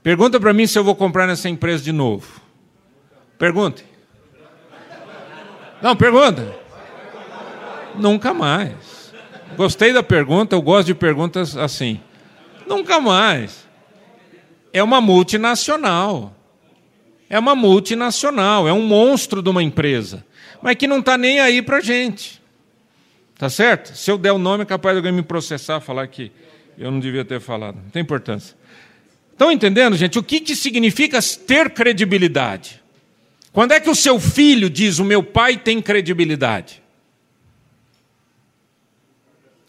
Pergunta 0.04 0.40
para 0.40 0.54
mim 0.54 0.68
se 0.68 0.78
eu 0.78 0.84
vou 0.84 0.94
comprar 0.94 1.26
nessa 1.26 1.50
empresa 1.50 1.84
de 1.84 1.92
novo. 1.92 2.40
Pergunte. 3.40 3.84
Não, 5.82 5.96
pergunta. 5.96 6.63
Nunca 7.96 8.34
mais. 8.34 9.14
Gostei 9.56 9.94
da 9.94 10.02
pergunta, 10.02 10.56
eu 10.56 10.62
gosto 10.62 10.88
de 10.88 10.96
perguntas 10.96 11.56
assim. 11.56 12.00
Nunca 12.68 13.00
mais. 13.00 13.68
É 14.72 14.82
uma 14.82 15.00
multinacional. 15.00 16.36
É 17.34 17.40
uma 17.40 17.56
multinacional, 17.56 18.68
é 18.68 18.74
um 18.74 18.84
monstro 18.84 19.42
de 19.42 19.50
uma 19.50 19.64
empresa, 19.64 20.24
mas 20.62 20.76
que 20.76 20.86
não 20.86 21.00
está 21.00 21.18
nem 21.18 21.40
aí 21.40 21.64
para 21.64 21.82
gente. 21.82 22.40
Tá 23.40 23.50
certo? 23.50 23.98
Se 23.98 24.12
eu 24.12 24.20
der 24.20 24.34
o 24.34 24.38
nome, 24.38 24.62
é 24.62 24.66
capaz 24.68 24.94
de 24.94 24.98
alguém 25.00 25.12
me 25.12 25.24
processar, 25.24 25.80
falar 25.80 26.06
que 26.06 26.32
eu 26.78 26.92
não 26.92 27.00
devia 27.00 27.26
ter 27.26 27.42
falado. 27.42 27.78
Não 27.78 27.90
tem 27.90 28.04
importância. 28.04 28.56
Estão 29.32 29.52
entendendo, 29.52 29.98
gente? 29.98 30.20
O 30.20 30.22
que, 30.22 30.40
que 30.40 30.56
significa 30.56 31.18
ter 31.48 31.72
credibilidade? 31.72 32.80
Quando 33.52 33.72
é 33.72 33.80
que 33.80 33.90
o 33.90 33.96
seu 33.96 34.20
filho 34.20 34.70
diz: 34.70 35.00
O 35.00 35.04
meu 35.04 35.24
pai 35.24 35.58
tem 35.58 35.82
credibilidade? 35.82 36.83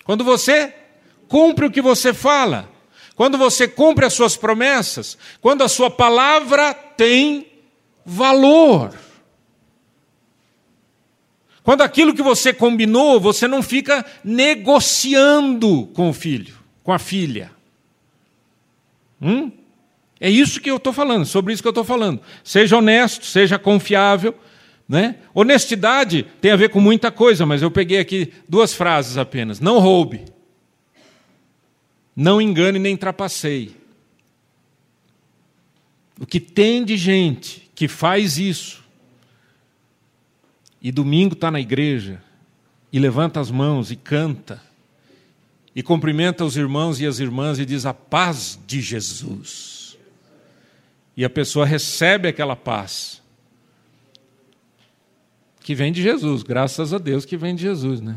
Quando 0.04 0.22
você 0.22 0.74
cumpre 1.26 1.66
o 1.66 1.70
que 1.70 1.80
você 1.80 2.12
fala, 2.12 2.70
quando 3.16 3.38
você 3.38 3.66
cumpre 3.66 4.04
as 4.04 4.12
suas 4.12 4.36
promessas, 4.36 5.16
quando 5.40 5.62
a 5.62 5.68
sua 5.68 5.90
palavra 5.90 6.74
tem 6.74 7.46
valor. 8.04 8.94
Quando 11.62 11.80
aquilo 11.80 12.14
que 12.14 12.22
você 12.22 12.52
combinou, 12.52 13.18
você 13.18 13.48
não 13.48 13.62
fica 13.62 14.04
negociando 14.22 15.86
com 15.94 16.10
o 16.10 16.12
filho, 16.12 16.54
com 16.82 16.92
a 16.92 16.98
filha. 16.98 17.50
Hum? 19.20 19.50
É 20.20 20.28
isso 20.28 20.60
que 20.60 20.70
eu 20.70 20.76
estou 20.76 20.92
falando, 20.92 21.24
sobre 21.24 21.52
isso 21.52 21.62
que 21.62 21.68
eu 21.68 21.70
estou 21.70 21.84
falando. 21.84 22.20
Seja 22.42 22.76
honesto, 22.76 23.24
seja 23.24 23.58
confiável. 23.58 24.34
Né? 24.94 25.16
Honestidade 25.34 26.24
tem 26.40 26.52
a 26.52 26.56
ver 26.56 26.68
com 26.68 26.78
muita 26.78 27.10
coisa, 27.10 27.44
mas 27.44 27.62
eu 27.62 27.68
peguei 27.68 27.98
aqui 27.98 28.32
duas 28.48 28.72
frases 28.72 29.16
apenas. 29.16 29.58
Não 29.58 29.80
roube. 29.80 30.24
Não 32.14 32.40
engane 32.40 32.78
nem 32.78 32.96
trapaceie. 32.96 33.74
O 36.20 36.24
que 36.24 36.38
tem 36.38 36.84
de 36.84 36.96
gente 36.96 37.68
que 37.74 37.88
faz 37.88 38.38
isso 38.38 38.84
e 40.80 40.92
domingo 40.92 41.34
está 41.34 41.50
na 41.50 41.58
igreja 41.58 42.22
e 42.92 43.00
levanta 43.00 43.40
as 43.40 43.50
mãos 43.50 43.90
e 43.90 43.96
canta 43.96 44.62
e 45.74 45.82
cumprimenta 45.82 46.44
os 46.44 46.56
irmãos 46.56 47.00
e 47.00 47.06
as 47.06 47.18
irmãs 47.18 47.58
e 47.58 47.66
diz 47.66 47.84
a 47.84 47.92
paz 47.92 48.60
de 48.64 48.80
Jesus. 48.80 49.98
E 51.16 51.24
a 51.24 51.30
pessoa 51.30 51.66
recebe 51.66 52.28
aquela 52.28 52.54
paz 52.54 53.23
que 55.64 55.74
vem 55.74 55.90
de 55.90 56.02
Jesus, 56.02 56.42
graças 56.42 56.92
a 56.92 56.98
Deus 56.98 57.24
que 57.24 57.38
vem 57.38 57.54
de 57.54 57.62
Jesus, 57.62 57.98
né? 58.02 58.16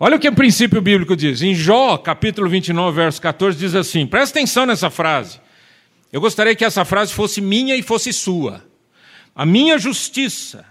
Olha 0.00 0.16
o 0.16 0.18
que 0.18 0.26
o 0.26 0.34
princípio 0.34 0.80
bíblico 0.80 1.14
diz. 1.14 1.42
Em 1.42 1.54
Jó, 1.54 1.98
capítulo 1.98 2.48
29, 2.48 2.96
verso 2.96 3.20
14, 3.20 3.58
diz 3.58 3.74
assim: 3.74 4.06
presta 4.06 4.38
atenção 4.38 4.64
nessa 4.64 4.88
frase. 4.88 5.38
Eu 6.10 6.18
gostaria 6.18 6.56
que 6.56 6.64
essa 6.64 6.82
frase 6.86 7.12
fosse 7.12 7.42
minha 7.42 7.76
e 7.76 7.82
fosse 7.82 8.10
sua. 8.10 8.64
A 9.34 9.44
minha 9.44 9.76
justiça 9.76 10.64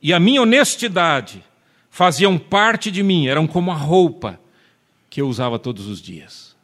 e 0.00 0.10
a 0.10 0.18
minha 0.18 0.40
honestidade 0.40 1.44
faziam 1.90 2.38
parte 2.38 2.90
de 2.90 3.02
mim, 3.02 3.26
eram 3.26 3.46
como 3.46 3.70
a 3.70 3.76
roupa 3.76 4.40
que 5.10 5.20
eu 5.20 5.28
usava 5.28 5.58
todos 5.58 5.86
os 5.86 6.00
dias. 6.00 6.56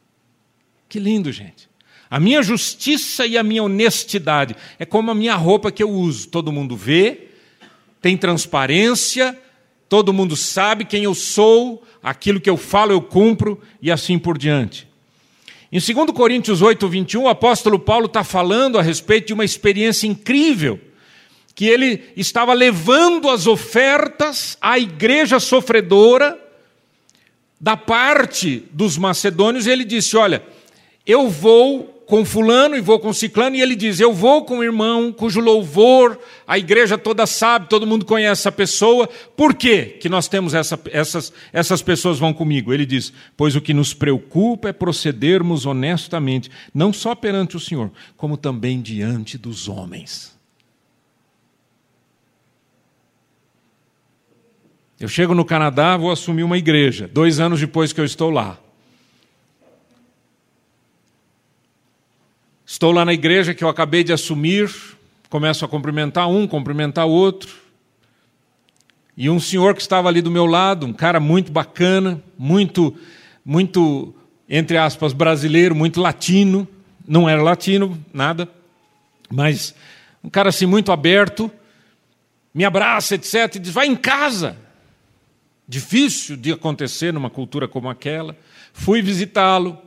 Que 0.89 0.99
lindo, 0.99 1.31
gente. 1.31 1.69
A 2.09 2.19
minha 2.19 2.43
justiça 2.43 3.27
e 3.27 3.37
a 3.37 3.43
minha 3.43 3.63
honestidade 3.63 4.57
é 4.79 4.87
como 4.87 5.11
a 5.11 5.15
minha 5.15 5.35
roupa 5.35 5.71
que 5.71 5.83
eu 5.83 5.91
uso. 5.91 6.29
Todo 6.29 6.51
mundo 6.51 6.75
vê, 6.75 7.26
tem 8.01 8.17
transparência, 8.17 9.37
todo 9.89 10.13
mundo 10.13 10.37
sabe 10.37 10.85
quem 10.85 11.05
eu 11.05 11.15
sou, 11.15 11.83
aquilo 12.03 12.41
que 12.41 12.51
eu 12.51 12.57
falo 12.57 12.93
eu 12.93 13.01
cumpro 13.01 13.61
e 13.81 13.91
assim 13.91 14.19
por 14.19 14.39
diante. 14.39 14.87
Em 15.73 15.81
2 15.81 16.13
Coríntios 16.13 16.63
8, 16.63 16.89
21, 16.89 17.23
o 17.23 17.29
apóstolo 17.29 17.79
Paulo 17.79 18.07
está 18.07 18.23
falando 18.23 18.79
a 18.79 18.83
respeito 18.83 19.29
de 19.29 19.33
uma 19.35 19.45
experiência 19.45 20.07
incrível, 20.07 20.81
que 21.55 21.67
ele 21.67 22.05
estava 22.17 22.53
levando 22.53 23.29
as 23.29 23.47
ofertas 23.47 24.57
à 24.61 24.79
igreja 24.79 25.41
sofredora, 25.41 26.41
da 27.59 27.77
parte 27.77 28.65
dos 28.71 28.99
macedônios, 28.99 29.67
e 29.67 29.71
ele 29.71 29.85
disse: 29.85 30.17
Olha, 30.17 30.43
eu 31.07 31.29
vou 31.29 31.96
com 32.07 32.25
fulano 32.25 32.77
e 32.77 32.81
vou 32.81 33.01
com 33.01 33.13
ciclano, 33.13 33.57
e 33.57 33.61
ele 33.61 33.75
diz: 33.75 33.99
Eu 33.99 34.13
vou 34.13 34.45
com 34.45 34.59
o 34.59 34.65
irmão 34.65 35.13
cujo 35.13 35.41
louvor 35.41 36.19
a 36.47 36.57
igreja 36.57 36.97
toda 36.97 37.27
sabe, 37.27 37.69
todo 37.69 37.87
mundo 37.87 38.05
conhece 38.05 38.43
essa 38.43 38.53
pessoa. 38.53 39.09
Por 39.37 39.55
quê 39.55 39.99
que 40.01 40.09
nós 40.09 40.29
temos 40.29 40.55
essa, 40.55 40.79
essas, 40.93 41.33
essas 41.53 41.83
pessoas 41.83 42.19
vão 42.19 42.33
comigo? 42.33 42.73
Ele 42.73 42.87
diz: 42.87 43.13
Pois 43.37 43.57
o 43.57 43.61
que 43.61 43.75
nos 43.75 43.93
preocupa 43.93 44.69
é 44.69 44.73
procedermos 44.73 45.67
honestamente, 45.67 46.51
não 46.73 46.93
só 46.93 47.15
perante 47.15 47.57
o 47.57 47.61
Senhor, 47.61 47.91
como 48.17 48.37
também 48.37 48.81
diante 48.81 49.37
dos 49.37 49.69
homens. 49.69 50.37
Eu 54.99 55.09
chego 55.09 55.35
no 55.35 55.45
Canadá, 55.45 55.97
vou 55.97 56.11
assumir 56.11 56.43
uma 56.43 56.57
igreja, 56.57 57.11
dois 57.13 57.39
anos 57.39 57.61
depois 57.61 57.93
que 57.93 58.01
eu 58.01 58.05
estou 58.05 58.31
lá. 58.31 58.59
Estou 62.69 62.91
lá 62.91 63.05
na 63.05 63.15
igreja 63.15 63.55
que 63.55 63.63
eu 63.63 63.69
acabei 63.69 64.03
de 64.03 64.13
assumir, 64.13 64.69
começo 65.31 65.65
a 65.65 65.69
cumprimentar 65.69 66.29
um, 66.29 66.49
cumprimentar 66.49 67.07
outro. 67.07 67.55
E 69.17 69.31
um 69.31 69.39
senhor 69.39 69.73
que 69.73 69.81
estava 69.81 70.09
ali 70.09 70.21
do 70.21 70.33
meu 70.33 70.47
lado, 70.47 70.85
um 70.85 70.93
cara 70.93 71.21
muito 71.21 71.53
bacana, 71.53 72.21
muito, 72.37 72.93
muito, 73.45 74.13
entre 74.49 74.77
aspas, 74.77 75.13
brasileiro, 75.13 75.77
muito 75.77 76.01
latino, 76.01 76.67
não 77.07 77.29
era 77.29 77.41
latino, 77.41 77.97
nada, 78.13 78.49
mas 79.31 79.73
um 80.25 80.29
cara 80.29 80.49
assim 80.49 80.67
muito 80.67 80.91
aberto, 80.91 81.49
me 82.53 82.65
abraça, 82.65 83.15
etc., 83.15 83.55
e 83.55 83.59
diz: 83.61 83.73
vai 83.73 83.87
em 83.87 83.95
casa. 83.95 84.57
Difícil 85.69 86.37
de 86.37 86.51
acontecer 86.51 87.13
numa 87.13 87.31
cultura 87.31 87.69
como 87.69 87.89
aquela. 87.89 88.37
Fui 88.73 89.01
visitá-lo, 89.01 89.79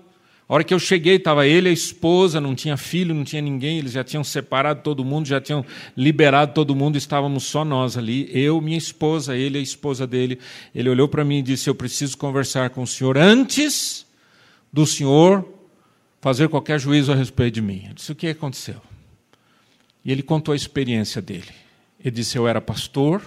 a 0.50 0.54
hora 0.56 0.64
que 0.64 0.74
eu 0.74 0.80
cheguei, 0.80 1.18
estava 1.18 1.46
ele, 1.46 1.70
a 1.70 1.72
esposa, 1.72 2.42
não 2.42 2.56
tinha 2.56 2.76
filho, 2.76 3.14
não 3.14 3.24
tinha 3.24 3.40
ninguém, 3.40 3.78
eles 3.78 3.92
já 3.92 4.04
tinham 4.04 4.24
separado 4.24 4.82
todo 4.82 5.06
mundo, 5.06 5.28
já 5.28 5.40
tinham 5.40 5.64
liberado 5.96 6.56
todo 6.56 6.76
mundo, 6.76 6.98
estávamos 6.98 7.44
só 7.44 7.64
nós 7.64 7.96
ali, 7.96 8.28
eu, 8.34 8.60
minha 8.60 8.78
esposa, 8.78 9.38
ele, 9.38 9.60
a 9.60 9.62
esposa 9.62 10.08
dele. 10.08 10.40
Ele 10.74 10.90
olhou 10.90 11.08
para 11.08 11.24
mim 11.24 11.38
e 11.38 11.42
disse: 11.44 11.70
Eu 11.70 11.76
preciso 11.76 12.18
conversar 12.18 12.72
com 12.72 12.82
o 12.82 12.88
senhor 12.88 13.16
antes 13.16 14.08
do 14.74 14.88
senhor 14.88 15.48
fazer 16.20 16.50
qualquer 16.50 16.80
juízo 16.80 17.12
a 17.12 17.16
respeito 17.16 17.54
de 17.54 17.62
mim. 17.62 17.84
Eu 17.88 17.94
disse: 17.94 18.12
O 18.12 18.16
que 18.16 18.30
aconteceu? 18.30 18.82
E 20.04 20.12
ele 20.12 20.24
contou 20.24 20.54
a 20.54 20.56
experiência 20.56 21.22
dele. 21.22 21.54
Ele 22.04 22.10
disse: 22.10 22.36
Eu 22.36 22.48
era 22.48 22.60
pastor, 22.60 23.22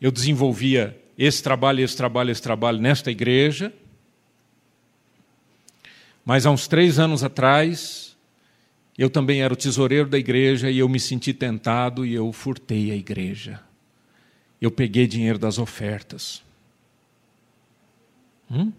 eu 0.00 0.12
desenvolvia 0.12 0.96
esse 1.18 1.42
trabalho, 1.42 1.80
esse 1.82 1.96
trabalho, 1.96 2.30
esse 2.30 2.42
trabalho 2.42 2.78
nesta 2.80 3.10
igreja 3.10 3.72
mas 6.26 6.44
há 6.44 6.50
uns 6.50 6.66
três 6.66 6.98
anos 6.98 7.22
atrás, 7.22 8.16
eu 8.98 9.08
também 9.08 9.42
era 9.42 9.54
o 9.54 9.56
tesoureiro 9.56 10.08
da 10.08 10.18
igreja 10.18 10.68
e 10.68 10.80
eu 10.80 10.88
me 10.88 10.98
senti 10.98 11.32
tentado 11.32 12.04
e 12.04 12.12
eu 12.12 12.32
furtei 12.32 12.90
a 12.90 12.96
igreja. 12.96 13.62
Eu 14.60 14.72
peguei 14.72 15.06
dinheiro 15.06 15.38
das 15.38 15.56
ofertas. 15.56 16.42
Hum? 18.50 18.72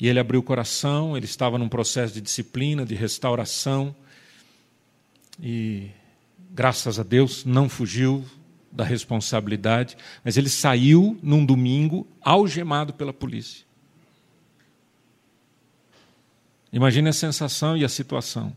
E 0.00 0.08
ele 0.08 0.18
abriu 0.18 0.40
o 0.40 0.42
coração, 0.42 1.14
ele 1.14 1.26
estava 1.26 1.58
num 1.58 1.68
processo 1.68 2.14
de 2.14 2.22
disciplina, 2.22 2.86
de 2.86 2.94
restauração. 2.94 3.94
E, 5.38 5.90
graças 6.50 6.98
a 6.98 7.02
Deus, 7.02 7.44
não 7.44 7.68
fugiu 7.68 8.24
da 8.72 8.84
responsabilidade, 8.84 9.96
mas 10.24 10.36
ele 10.36 10.48
saiu 10.48 11.18
num 11.22 11.44
domingo 11.44 12.06
algemado 12.20 12.94
pela 12.94 13.12
polícia. 13.12 13.64
Imagine 16.72 17.10
a 17.10 17.12
sensação 17.12 17.76
e 17.76 17.84
a 17.84 17.88
situação. 17.88 18.56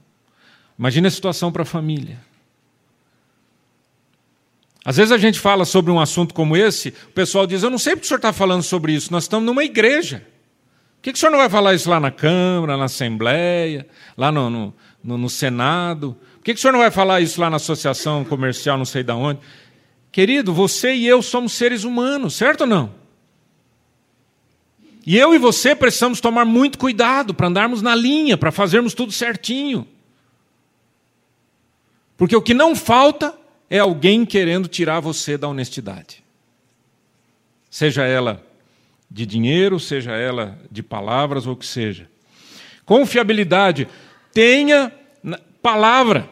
Imagine 0.80 1.08
a 1.08 1.12
situação 1.12 1.52
para 1.52 1.64
a 1.64 1.66
família. 1.66 2.18
Às 4.86 4.98
vezes 4.98 5.12
a 5.12 5.18
gente 5.18 5.40
fala 5.40 5.66
sobre 5.66 5.92
um 5.92 6.00
assunto 6.00 6.34
como 6.34 6.56
esse, 6.56 6.90
o 7.08 7.12
pessoal 7.12 7.46
diz: 7.46 7.64
Eu 7.64 7.70
não 7.70 7.78
sei 7.78 7.94
porque 7.94 8.06
o 8.06 8.08
senhor 8.08 8.20
está 8.20 8.32
falando 8.32 8.64
sobre 8.64 8.94
isso, 8.94 9.12
nós 9.12 9.24
estamos 9.24 9.46
numa 9.46 9.64
igreja. 9.64 10.26
Por 10.98 11.12
que, 11.12 11.12
o 11.12 11.18
senhor 11.18 11.32
não 11.32 11.38
vai 11.38 11.50
falar 11.50 11.76
isso 11.76 11.88
lá 11.88 12.00
na 12.00 12.10
Câmara, 12.10 12.78
na 12.78 12.86
Assembleia, 12.86 13.88
lá 14.18 14.32
no, 14.32 14.50
no, 14.50 14.74
no, 15.04 15.18
no 15.20 15.30
Senado? 15.30 16.18
Por 16.38 16.44
que, 16.46 16.54
que 16.54 16.58
o 16.58 16.62
senhor 16.62 16.72
não 16.72 16.80
vai 16.80 16.90
falar 16.90 17.22
isso 17.22 17.40
lá 17.40 17.48
na 17.48 17.58
Associação 17.58 18.24
Comercial, 18.26 18.76
não 18.76 18.86
sei 18.86 19.04
de 19.04 19.12
onde? 19.12 19.40
Querido, 20.16 20.54
você 20.54 20.96
e 20.96 21.06
eu 21.06 21.22
somos 21.22 21.52
seres 21.52 21.84
humanos, 21.84 22.36
certo 22.36 22.62
ou 22.62 22.68
não? 22.68 22.96
E 25.06 25.18
eu 25.18 25.36
e 25.36 25.38
você 25.38 25.76
precisamos 25.76 26.22
tomar 26.22 26.46
muito 26.46 26.78
cuidado 26.78 27.34
para 27.34 27.48
andarmos 27.48 27.82
na 27.82 27.94
linha, 27.94 28.38
para 28.38 28.50
fazermos 28.50 28.94
tudo 28.94 29.12
certinho. 29.12 29.86
Porque 32.16 32.34
o 32.34 32.42
que 32.42 32.54
não 32.54 32.78
falta 32.78 33.38
é 33.70 33.80
alguém 33.80 34.26
querendo 34.26 34.70
tirar 34.70 35.02
você 35.02 35.38
da 35.38 35.50
honestidade. 35.50 36.24
Seja 37.70 38.06
ela 38.06 38.42
de 39.12 39.26
dinheiro, 39.26 39.82
seja 39.82 40.14
ela 40.14 40.58
de 40.72 40.82
palavras 40.82 41.46
ou 41.46 41.56
o 41.56 41.58
que 41.58 41.66
seja. 41.66 42.10
Confiabilidade. 42.86 43.86
Tenha 44.32 44.94
palavra. 45.62 46.30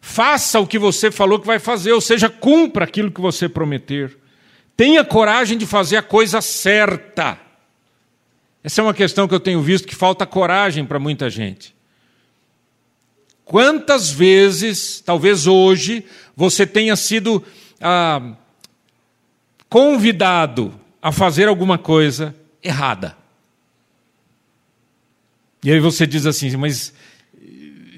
Faça 0.00 0.58
o 0.58 0.66
que 0.66 0.78
você 0.78 1.10
falou 1.10 1.38
que 1.38 1.46
vai 1.46 1.58
fazer, 1.58 1.92
ou 1.92 2.00
seja, 2.00 2.28
cumpra 2.28 2.84
aquilo 2.84 3.10
que 3.10 3.20
você 3.20 3.48
prometer. 3.48 4.16
Tenha 4.76 5.04
coragem 5.04 5.58
de 5.58 5.66
fazer 5.66 5.98
a 5.98 6.02
coisa 6.02 6.40
certa. 6.40 7.38
Essa 8.64 8.80
é 8.80 8.84
uma 8.84 8.94
questão 8.94 9.28
que 9.28 9.34
eu 9.34 9.40
tenho 9.40 9.60
visto 9.60 9.86
que 9.86 9.94
falta 9.94 10.26
coragem 10.26 10.84
para 10.86 10.98
muita 10.98 11.28
gente. 11.28 11.74
Quantas 13.44 14.10
vezes, 14.10 15.02
talvez 15.04 15.46
hoje, 15.46 16.04
você 16.36 16.66
tenha 16.66 16.94
sido 16.96 17.44
ah, 17.80 18.34
convidado 19.68 20.78
a 21.02 21.10
fazer 21.10 21.48
alguma 21.48 21.76
coisa 21.76 22.34
errada? 22.62 23.16
E 25.62 25.70
aí 25.70 25.80
você 25.80 26.06
diz 26.06 26.26
assim, 26.26 26.56
mas 26.56 26.94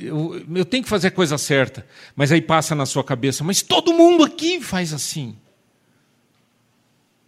eu, 0.07 0.45
eu, 0.55 0.65
tenho 0.65 0.83
que 0.83 0.89
fazer 0.89 1.09
a 1.09 1.11
coisa 1.11 1.39
certa. 1.39 1.87
Mas 2.15 2.33
aí 2.33 2.41
passa 2.41 2.75
na 2.75 2.87
sua 2.87 3.05
cabeça, 3.05 3.45
mas 3.45 3.63
todo 3.63 3.93
mundo 3.93 4.25
aqui 4.25 4.61
faz 4.61 4.93
assim. 4.93 5.37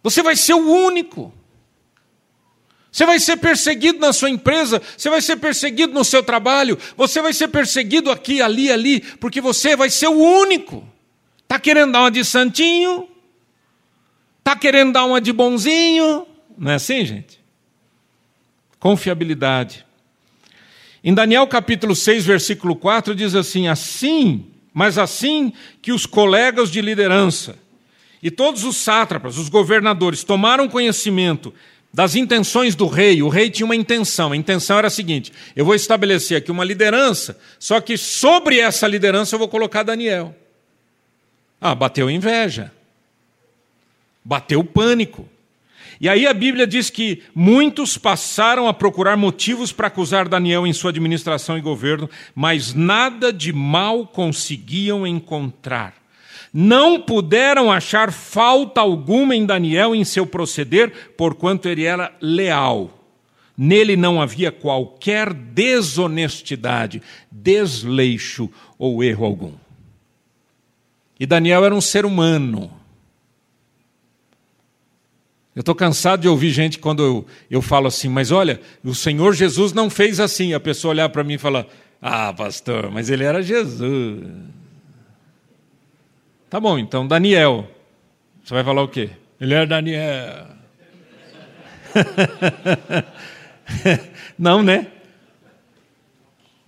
Você 0.03 0.21
vai 0.21 0.35
ser 0.35 0.53
o 0.53 0.69
único. 0.85 1.33
Você 2.91 3.05
vai 3.05 3.19
ser 3.19 3.37
perseguido 3.37 3.99
na 3.99 4.13
sua 4.13 4.29
empresa, 4.29 4.81
você 4.97 5.09
vai 5.09 5.21
ser 5.21 5.35
perseguido 5.35 5.93
no 5.93 6.05
seu 6.05 6.23
trabalho, 6.23 6.77
você 6.95 7.21
vai 7.21 7.33
ser 7.33 7.49
perseguido 7.49 8.09
aqui, 8.09 8.41
ali, 8.41 8.71
ali, 8.71 9.01
porque 9.01 9.41
você 9.41 9.75
vai 9.75 9.89
ser 9.89 10.07
o 10.07 10.17
único. 10.17 10.87
Está 11.43 11.59
querendo 11.59 11.91
dar 11.91 12.01
uma 12.01 12.11
de 12.11 12.23
santinho? 12.23 13.09
Está 14.39 14.55
querendo 14.55 14.93
dar 14.93 15.05
uma 15.05 15.19
de 15.19 15.33
bonzinho? 15.33 16.25
Não 16.57 16.71
é 16.71 16.75
assim, 16.75 17.05
gente? 17.05 17.43
Confiabilidade. 18.79 19.84
Em 21.07 21.13
Daniel 21.13 21.45
capítulo 21.45 21.95
6, 21.95 22.25
versículo 22.25 22.75
4, 22.75 23.13
diz 23.13 23.35
assim: 23.35 23.67
Assim, 23.67 24.43
mas 24.73 24.97
assim 24.97 25.53
que 25.79 25.91
os 25.91 26.07
colegas 26.07 26.71
de 26.71 26.81
liderança 26.81 27.59
e 28.23 28.31
todos 28.31 28.63
os 28.63 28.77
sátrapas, 28.77 29.37
os 29.37 29.47
governadores, 29.47 30.23
tomaram 30.23 30.67
conhecimento 30.67 31.53
das 31.93 32.15
intenções 32.15 32.73
do 32.73 32.87
rei. 32.87 33.21
O 33.21 33.29
rei 33.29 33.51
tinha 33.51 33.67
uma 33.67 33.75
intenção. 33.75 34.31
A 34.31 34.35
intenção 34.35 34.79
era 34.79 34.87
a 34.87 34.89
seguinte: 34.89 35.31
eu 35.55 35.63
vou 35.63 35.75
estabelecer 35.75 36.37
aqui 36.37 36.49
uma 36.49 36.65
liderança, 36.65 37.39
só 37.59 37.79
que 37.79 37.97
sobre 37.97 38.59
essa 38.59 38.87
liderança 38.87 39.35
eu 39.35 39.39
vou 39.39 39.47
colocar 39.47 39.83
Daniel. 39.83 40.35
Ah, 41.61 41.75
bateu 41.75 42.09
inveja. 42.09 42.71
Bateu 44.23 44.63
pânico. 44.63 45.29
E 45.99 46.09
aí 46.09 46.27
a 46.27 46.33
Bíblia 46.33 46.67
diz 46.67 46.89
que 46.89 47.23
muitos 47.33 47.97
passaram 47.97 48.67
a 48.67 48.73
procurar 48.73 49.15
motivos 49.15 49.71
para 49.71 49.87
acusar 49.87 50.27
Daniel 50.27 50.67
em 50.67 50.73
sua 50.73 50.91
administração 50.91 51.57
e 51.57 51.61
governo, 51.61 52.09
mas 52.33 52.73
nada 52.73 53.31
de 53.31 53.53
mal 53.53 54.05
conseguiam 54.05 55.05
encontrar 55.05 56.05
não 56.57 57.01
puderam 57.01 57.69
achar 57.69 58.13
falta 58.13 58.79
alguma 58.79 59.35
em 59.35 59.45
Daniel 59.45 59.93
em 59.93 60.05
seu 60.05 60.25
proceder, 60.25 61.11
porquanto 61.17 61.67
ele 61.67 61.83
era 61.83 62.15
leal. 62.21 62.97
Nele 63.57 63.97
não 63.97 64.21
havia 64.21 64.53
qualquer 64.53 65.33
desonestidade, 65.33 67.01
desleixo 67.29 68.49
ou 68.79 69.03
erro 69.03 69.25
algum. 69.25 69.51
E 71.19 71.25
Daniel 71.25 71.65
era 71.65 71.75
um 71.75 71.81
ser 71.81 72.05
humano. 72.05 72.71
Eu 75.55 75.61
estou 75.61 75.73
cansado 75.73 76.21
de 76.21 76.27
ouvir 76.27 76.49
gente 76.49 76.77
quando 76.77 77.01
eu, 77.01 77.25
eu 77.49 77.61
falo 77.61 77.87
assim, 77.87 78.09
mas 78.09 78.29
olha, 78.29 78.59
o 78.83 78.93
Senhor 78.93 79.33
Jesus 79.33 79.71
não 79.71 79.89
fez 79.89 80.19
assim. 80.19 80.53
A 80.53 80.59
pessoa 80.59 80.91
olhar 80.91 81.07
para 81.07 81.23
mim 81.23 81.35
e 81.35 81.37
falar: 81.37 81.65
Ah, 82.01 82.33
pastor, 82.33 82.91
mas 82.91 83.09
ele 83.09 83.23
era 83.23 83.41
Jesus. 83.41 84.21
Tá 86.49 86.59
bom, 86.59 86.77
então 86.77 87.07
Daniel. 87.07 87.71
Você 88.43 88.53
vai 88.53 88.63
falar 88.63 88.83
o 88.83 88.89
quê? 88.89 89.09
Ele 89.39 89.53
era 89.53 89.65
Daniel. 89.65 90.47
Não, 94.37 94.61
né? 94.61 94.87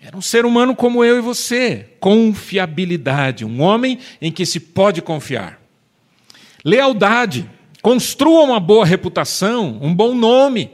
Era 0.02 0.16
um 0.16 0.22
ser 0.22 0.46
humano 0.46 0.76
como 0.76 1.04
eu 1.04 1.18
e 1.18 1.22
você. 1.22 1.90
Confiabilidade. 2.00 3.44
Um 3.44 3.62
homem 3.62 4.00
em 4.22 4.32
que 4.32 4.46
se 4.46 4.60
pode 4.60 5.02
confiar. 5.02 5.60
Lealdade. 6.64 7.50
Construa 7.88 8.44
uma 8.44 8.60
boa 8.60 8.86
reputação, 8.86 9.80
um 9.82 9.96
bom 9.96 10.14
nome. 10.14 10.70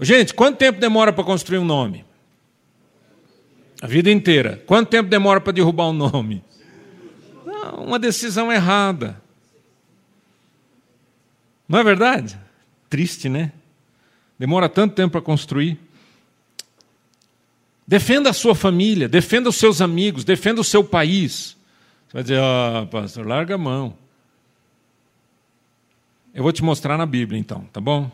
Gente, 0.00 0.34
quanto 0.34 0.56
tempo 0.56 0.80
demora 0.80 1.12
para 1.12 1.22
construir 1.22 1.58
um 1.58 1.64
nome? 1.64 2.04
A 3.80 3.86
vida 3.86 4.10
inteira. 4.10 4.60
Quanto 4.66 4.88
tempo 4.88 5.08
demora 5.08 5.40
para 5.40 5.52
derrubar 5.52 5.90
um 5.90 5.92
nome? 5.92 6.42
uma 7.78 8.00
decisão 8.00 8.50
errada. 8.50 9.22
Não 11.68 11.78
é 11.78 11.84
verdade? 11.84 12.36
Triste, 12.88 13.28
né? 13.28 13.52
Demora 14.36 14.68
tanto 14.68 14.96
tempo 14.96 15.12
para 15.12 15.22
construir. 15.22 15.78
Defenda 17.86 18.30
a 18.30 18.32
sua 18.32 18.56
família, 18.56 19.08
defenda 19.08 19.48
os 19.48 19.54
seus 19.54 19.80
amigos, 19.80 20.24
defenda 20.24 20.60
o 20.60 20.64
seu 20.64 20.82
país. 20.82 21.56
Você 22.08 22.12
vai 22.12 22.22
dizer, 22.24 22.40
oh, 22.40 22.88
pastor, 22.88 23.24
larga 23.24 23.54
a 23.54 23.58
mão. 23.58 23.99
Eu 26.34 26.42
vou 26.42 26.52
te 26.52 26.62
mostrar 26.62 26.96
na 26.96 27.06
Bíblia 27.06 27.38
então, 27.38 27.64
tá 27.72 27.80
bom? 27.80 28.10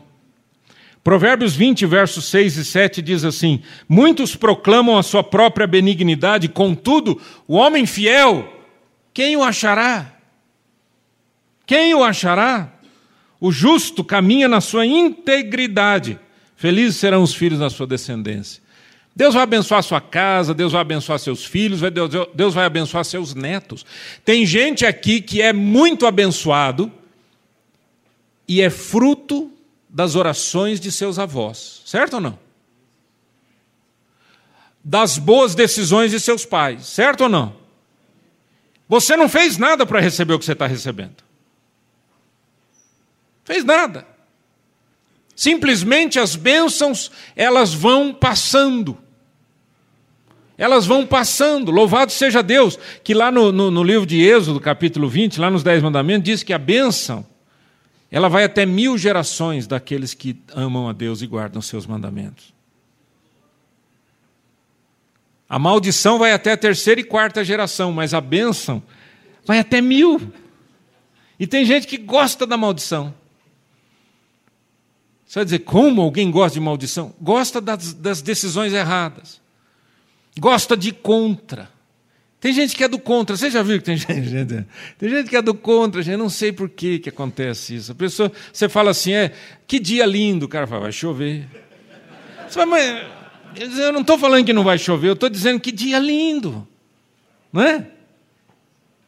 Provérbios 1.03 1.55
20, 1.55 1.85
versos 1.85 2.25
6 2.25 2.57
e 2.57 2.65
7 2.65 3.01
diz 3.01 3.23
assim: 3.23 3.61
Muitos 3.87 4.35
proclamam 4.35 4.97
a 4.97 5.03
sua 5.03 5.23
própria 5.23 5.65
benignidade, 5.65 6.49
contudo, 6.49 7.21
o 7.47 7.55
homem 7.55 7.85
fiel 7.85 8.57
quem 9.17 9.35
o 9.35 9.43
achará? 9.43 10.13
Quem 11.65 11.95
o 11.95 12.03
achará? 12.03 12.71
O 13.39 13.51
justo 13.51 14.03
caminha 14.03 14.47
na 14.47 14.61
sua 14.61 14.85
integridade. 14.85 16.19
Felizes 16.55 16.97
serão 16.97 17.23
os 17.23 17.33
filhos 17.33 17.57
da 17.57 17.67
sua 17.67 17.87
descendência. 17.87 18.61
Deus 19.15 19.33
vai 19.33 19.41
abençoar 19.41 19.81
sua 19.81 19.99
casa, 19.99 20.53
Deus 20.53 20.71
vai 20.71 20.81
abençoar 20.81 21.17
seus 21.17 21.43
filhos, 21.43 21.81
Deus 22.35 22.53
vai 22.53 22.65
abençoar 22.65 23.03
seus 23.05 23.33
netos. 23.33 23.83
Tem 24.23 24.45
gente 24.45 24.85
aqui 24.85 25.19
que 25.19 25.41
é 25.41 25.51
muito 25.51 26.05
abençoado 26.05 26.91
e 28.47 28.61
é 28.61 28.69
fruto 28.69 29.51
das 29.89 30.15
orações 30.15 30.79
de 30.79 30.91
seus 30.91 31.19
avós, 31.19 31.81
certo 31.85 32.15
ou 32.15 32.21
não? 32.21 32.39
Das 34.83 35.17
boas 35.17 35.53
decisões 35.53 36.11
de 36.11 36.19
seus 36.19 36.45
pais, 36.45 36.85
certo 36.85 37.21
ou 37.21 37.29
não? 37.29 37.55
Você 38.87 39.17
não 39.17 39.27
fez 39.27 39.57
nada 39.57 39.85
para 39.85 39.99
receber 39.99 40.33
o 40.33 40.39
que 40.39 40.45
você 40.45 40.53
está 40.53 40.65
recebendo. 40.65 41.15
Fez 43.43 43.63
nada. 43.65 44.07
Simplesmente 45.35 46.19
as 46.19 46.35
bênçãos, 46.35 47.11
elas 47.35 47.73
vão 47.73 48.13
passando. 48.13 48.97
Elas 50.57 50.85
vão 50.85 51.05
passando. 51.05 51.69
Louvado 51.69 52.11
seja 52.11 52.41
Deus, 52.41 52.79
que 53.03 53.13
lá 53.13 53.29
no, 53.29 53.51
no, 53.51 53.69
no 53.69 53.83
livro 53.83 54.05
de 54.05 54.21
Êxodo, 54.21 54.59
capítulo 54.59 55.07
20, 55.09 55.39
lá 55.39 55.51
nos 55.51 55.63
Dez 55.63 55.83
Mandamentos, 55.83 56.23
diz 56.23 56.43
que 56.43 56.53
a 56.53 56.57
bênção 56.57 57.25
ela 58.09 58.29
vai 58.29 58.43
até 58.43 58.65
mil 58.65 58.97
gerações 58.97 59.67
daqueles 59.67 60.13
que 60.13 60.41
amam 60.53 60.87
a 60.87 60.93
Deus 60.93 61.21
e 61.21 61.27
guardam 61.27 61.61
seus 61.61 61.85
mandamentos. 61.85 62.53
A 65.49 65.57
maldição 65.57 66.17
vai 66.17 66.33
até 66.33 66.53
a 66.53 66.57
terceira 66.57 66.99
e 66.99 67.03
quarta 67.03 67.43
geração, 67.43 67.91
mas 67.91 68.13
a 68.13 68.21
bênção 68.21 68.83
vai 69.45 69.59
até 69.59 69.81
mil. 69.81 70.33
E 71.39 71.47
tem 71.47 71.65
gente 71.65 71.87
que 71.87 71.97
gosta 71.97 72.45
da 72.45 72.57
maldição. 72.57 73.13
Você 75.25 75.39
vai 75.39 75.45
dizer, 75.45 75.59
como 75.59 76.01
alguém 76.01 76.31
gosta 76.31 76.53
de 76.53 76.59
maldição? 76.59 77.13
Gosta 77.21 77.59
das, 77.59 77.93
das 77.93 78.21
decisões 78.21 78.73
erradas. 78.73 79.41
Gosta 80.39 80.75
de 80.75 80.91
contra. 80.91 81.69
Tem 82.39 82.53
gente 82.53 82.75
que 82.75 82.83
é 82.83 82.87
do 82.87 82.99
contra. 82.99 83.35
Você 83.35 83.49
já 83.49 83.63
viu 83.63 83.79
que 83.79 83.85
tem 83.85 83.97
gente, 83.97 84.65
tem 84.97 85.09
gente 85.09 85.29
que 85.29 85.35
é 85.35 85.41
do 85.41 85.53
contra, 85.53 86.01
gente. 86.01 86.17
Não 86.17 86.29
sei 86.29 86.51
por 86.51 86.69
que, 86.69 86.99
que 86.99 87.09
acontece 87.09 87.75
isso. 87.75 87.91
A 87.91 87.95
pessoa, 87.95 88.31
você 88.53 88.69
fala 88.69 88.91
assim, 88.91 89.13
é, 89.13 89.33
que 89.65 89.79
dia 89.79 90.05
lindo. 90.05 90.45
O 90.45 90.49
cara 90.49 90.67
fala, 90.67 90.81
vai 90.81 90.91
chover. 90.91 91.47
Você 92.47 92.53
fala, 92.53 92.65
mas 92.67 93.17
eu 93.79 93.91
não 93.91 94.01
estou 94.01 94.17
falando 94.17 94.45
que 94.45 94.53
não 94.53 94.63
vai 94.63 94.77
chover, 94.77 95.09
eu 95.09 95.13
estou 95.13 95.29
dizendo 95.29 95.59
que 95.59 95.71
dia 95.71 95.99
lindo. 95.99 96.67
Não 97.51 97.61
é? 97.61 97.87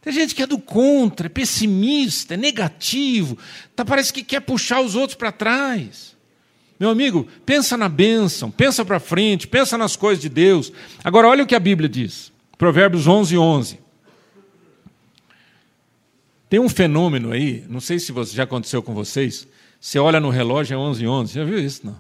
Tem 0.02 0.14
gente 0.14 0.34
que 0.34 0.42
é 0.42 0.48
do 0.48 0.58
contra, 0.58 1.28
é 1.28 1.30
pessimista, 1.30 2.34
é 2.34 2.38
negativo, 2.38 3.38
tá, 3.76 3.84
parece 3.84 4.14
que 4.14 4.24
quer 4.24 4.40
puxar 4.40 4.82
os 4.82 4.96
outros 4.96 5.16
para 5.16 5.32
trás. 5.32 6.18
Meu 6.80 6.90
amigo, 6.90 7.28
pensa 7.46 7.76
na 7.76 7.90
bênção, 7.90 8.50
pensa 8.50 8.86
para 8.86 9.00
frente, 9.00 9.46
pensa 9.46 9.78
nas 9.78 9.98
coisas 9.98 10.22
de 10.22 10.30
Deus. 10.30 10.72
Agora, 11.04 11.28
olha 11.28 11.44
o 11.44 11.48
que 11.48 11.56
a 11.56 11.60
Bíblia 11.60 11.90
diz. 11.90 12.32
Provérbios 12.60 13.08
11, 13.08 13.38
11. 13.38 13.80
Tem 16.50 16.60
um 16.60 16.68
fenômeno 16.68 17.32
aí, 17.32 17.64
não 17.70 17.80
sei 17.80 17.98
se 18.00 18.14
já 18.34 18.44
aconteceu 18.44 18.84
com 18.84 18.94
vocês, 18.94 19.48
você 19.80 19.98
olha 19.98 20.20
no 20.20 20.30
relógio, 20.30 20.76
é 20.76 20.78
11, 20.78 21.08
11. 21.08 21.34
Já 21.36 21.46
viu 21.46 21.58
isso? 21.58 21.86
Não? 21.86 21.96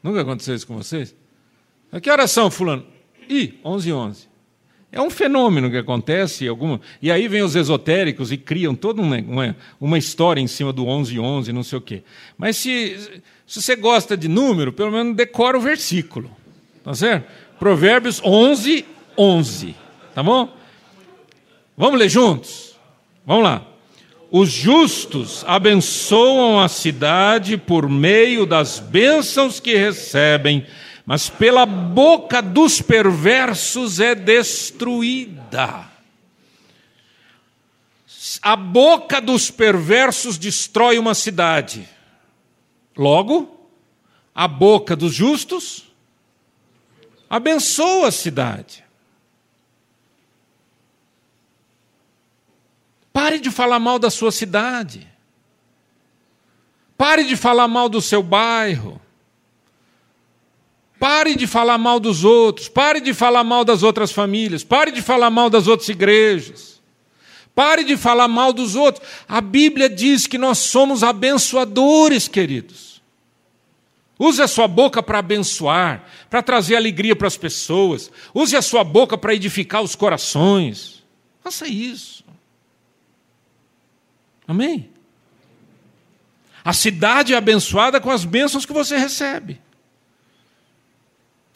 Nunca 0.00 0.20
aconteceu 0.20 0.54
isso 0.54 0.64
com 0.64 0.76
vocês? 0.76 1.12
A 1.90 1.98
que 1.98 2.08
horas 2.08 2.30
são, 2.30 2.52
fulano? 2.52 2.86
Ih, 3.28 3.58
11 3.64 3.92
11. 3.92 4.28
É 4.92 5.00
um 5.00 5.10
fenômeno 5.10 5.68
que 5.68 5.76
acontece. 5.76 6.46
E 7.02 7.10
aí 7.10 7.26
vem 7.26 7.42
os 7.42 7.56
esotéricos 7.56 8.30
e 8.30 8.36
criam 8.36 8.76
toda 8.76 9.02
uma, 9.02 9.18
uma, 9.18 9.56
uma 9.80 9.98
história 9.98 10.40
em 10.40 10.46
cima 10.46 10.72
do 10.72 10.86
11 10.86 11.18
11, 11.18 11.52
não 11.52 11.64
sei 11.64 11.78
o 11.78 11.82
quê. 11.82 12.04
Mas 12.38 12.58
se, 12.58 12.96
se 13.44 13.60
você 13.60 13.74
gosta 13.74 14.16
de 14.16 14.28
número, 14.28 14.72
pelo 14.72 14.92
menos 14.92 15.16
decora 15.16 15.58
o 15.58 15.60
versículo. 15.60 16.30
Tá 16.84 16.94
certo? 16.94 17.28
Provérbios 17.58 18.22
11, 18.24 18.84
11. 19.20 19.74
Tá 20.14 20.22
bom? 20.22 20.48
Vamos 21.76 21.98
ler 21.98 22.08
juntos? 22.08 22.76
Vamos 23.26 23.44
lá. 23.44 23.62
Os 24.30 24.50
justos 24.50 25.44
abençoam 25.46 26.60
a 26.60 26.68
cidade 26.68 27.56
por 27.56 27.88
meio 27.88 28.46
das 28.46 28.78
bênçãos 28.78 29.60
que 29.60 29.76
recebem 29.76 30.66
mas 31.10 31.28
pela 31.28 31.66
boca 31.66 32.40
dos 32.40 32.80
perversos 32.80 33.98
é 33.98 34.14
destruída. 34.14 35.90
A 38.40 38.54
boca 38.54 39.20
dos 39.20 39.50
perversos 39.50 40.38
destrói 40.38 41.00
uma 41.00 41.14
cidade. 41.14 41.88
Logo, 42.96 43.68
a 44.32 44.46
boca 44.46 44.94
dos 44.94 45.12
justos 45.12 45.90
abençoa 47.28 48.06
a 48.06 48.12
cidade. 48.12 48.84
Pare 53.12 53.38
de 53.38 53.50
falar 53.50 53.78
mal 53.78 53.98
da 53.98 54.10
sua 54.10 54.30
cidade. 54.30 55.06
Pare 56.96 57.24
de 57.24 57.36
falar 57.36 57.66
mal 57.66 57.88
do 57.88 58.00
seu 58.00 58.22
bairro. 58.22 59.00
Pare 60.98 61.34
de 61.34 61.46
falar 61.46 61.78
mal 61.78 61.98
dos 61.98 62.24
outros, 62.24 62.68
pare 62.68 63.00
de 63.00 63.14
falar 63.14 63.42
mal 63.42 63.64
das 63.64 63.82
outras 63.82 64.12
famílias, 64.12 64.62
pare 64.62 64.90
de 64.92 65.00
falar 65.00 65.30
mal 65.30 65.48
das 65.48 65.66
outras 65.66 65.88
igrejas. 65.88 66.78
Pare 67.54 67.84
de 67.84 67.96
falar 67.96 68.28
mal 68.28 68.52
dos 68.52 68.76
outros. 68.76 69.06
A 69.26 69.40
Bíblia 69.40 69.88
diz 69.88 70.26
que 70.26 70.36
nós 70.36 70.58
somos 70.58 71.02
abençoadores, 71.02 72.28
queridos. 72.28 73.00
Use 74.18 74.40
a 74.42 74.46
sua 74.46 74.68
boca 74.68 75.02
para 75.02 75.18
abençoar, 75.18 76.04
para 76.28 76.42
trazer 76.42 76.76
alegria 76.76 77.16
para 77.16 77.26
as 77.26 77.38
pessoas. 77.38 78.10
Use 78.34 78.54
a 78.54 78.60
sua 78.60 78.84
boca 78.84 79.16
para 79.16 79.34
edificar 79.34 79.82
os 79.82 79.94
corações. 79.94 81.02
Faça 81.42 81.66
isso. 81.66 82.22
Amém? 84.50 84.90
A 86.64 86.72
cidade 86.72 87.32
é 87.32 87.36
abençoada 87.36 88.00
com 88.00 88.10
as 88.10 88.24
bênçãos 88.24 88.66
que 88.66 88.72
você 88.72 88.98
recebe. 88.98 89.60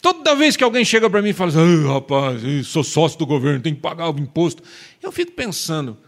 Toda 0.01 0.37
vez 0.37 0.57
que 0.57 0.63
alguém 0.63 0.85
chega 0.85 1.11
para 1.11 1.21
mim 1.21 1.31
e 1.31 1.33
fala 1.33 1.51
assim, 1.51 1.89
rapaz, 1.89 2.41
sou 2.69 2.85
sócio 2.85 3.19
do 3.19 3.27
governo, 3.27 3.61
tenho 3.61 3.75
que 3.75 3.83
pagar 3.83 4.09
o 4.11 4.19
imposto, 4.21 4.63
eu 5.03 5.11
fico 5.11 5.33
pensando, 5.33 5.99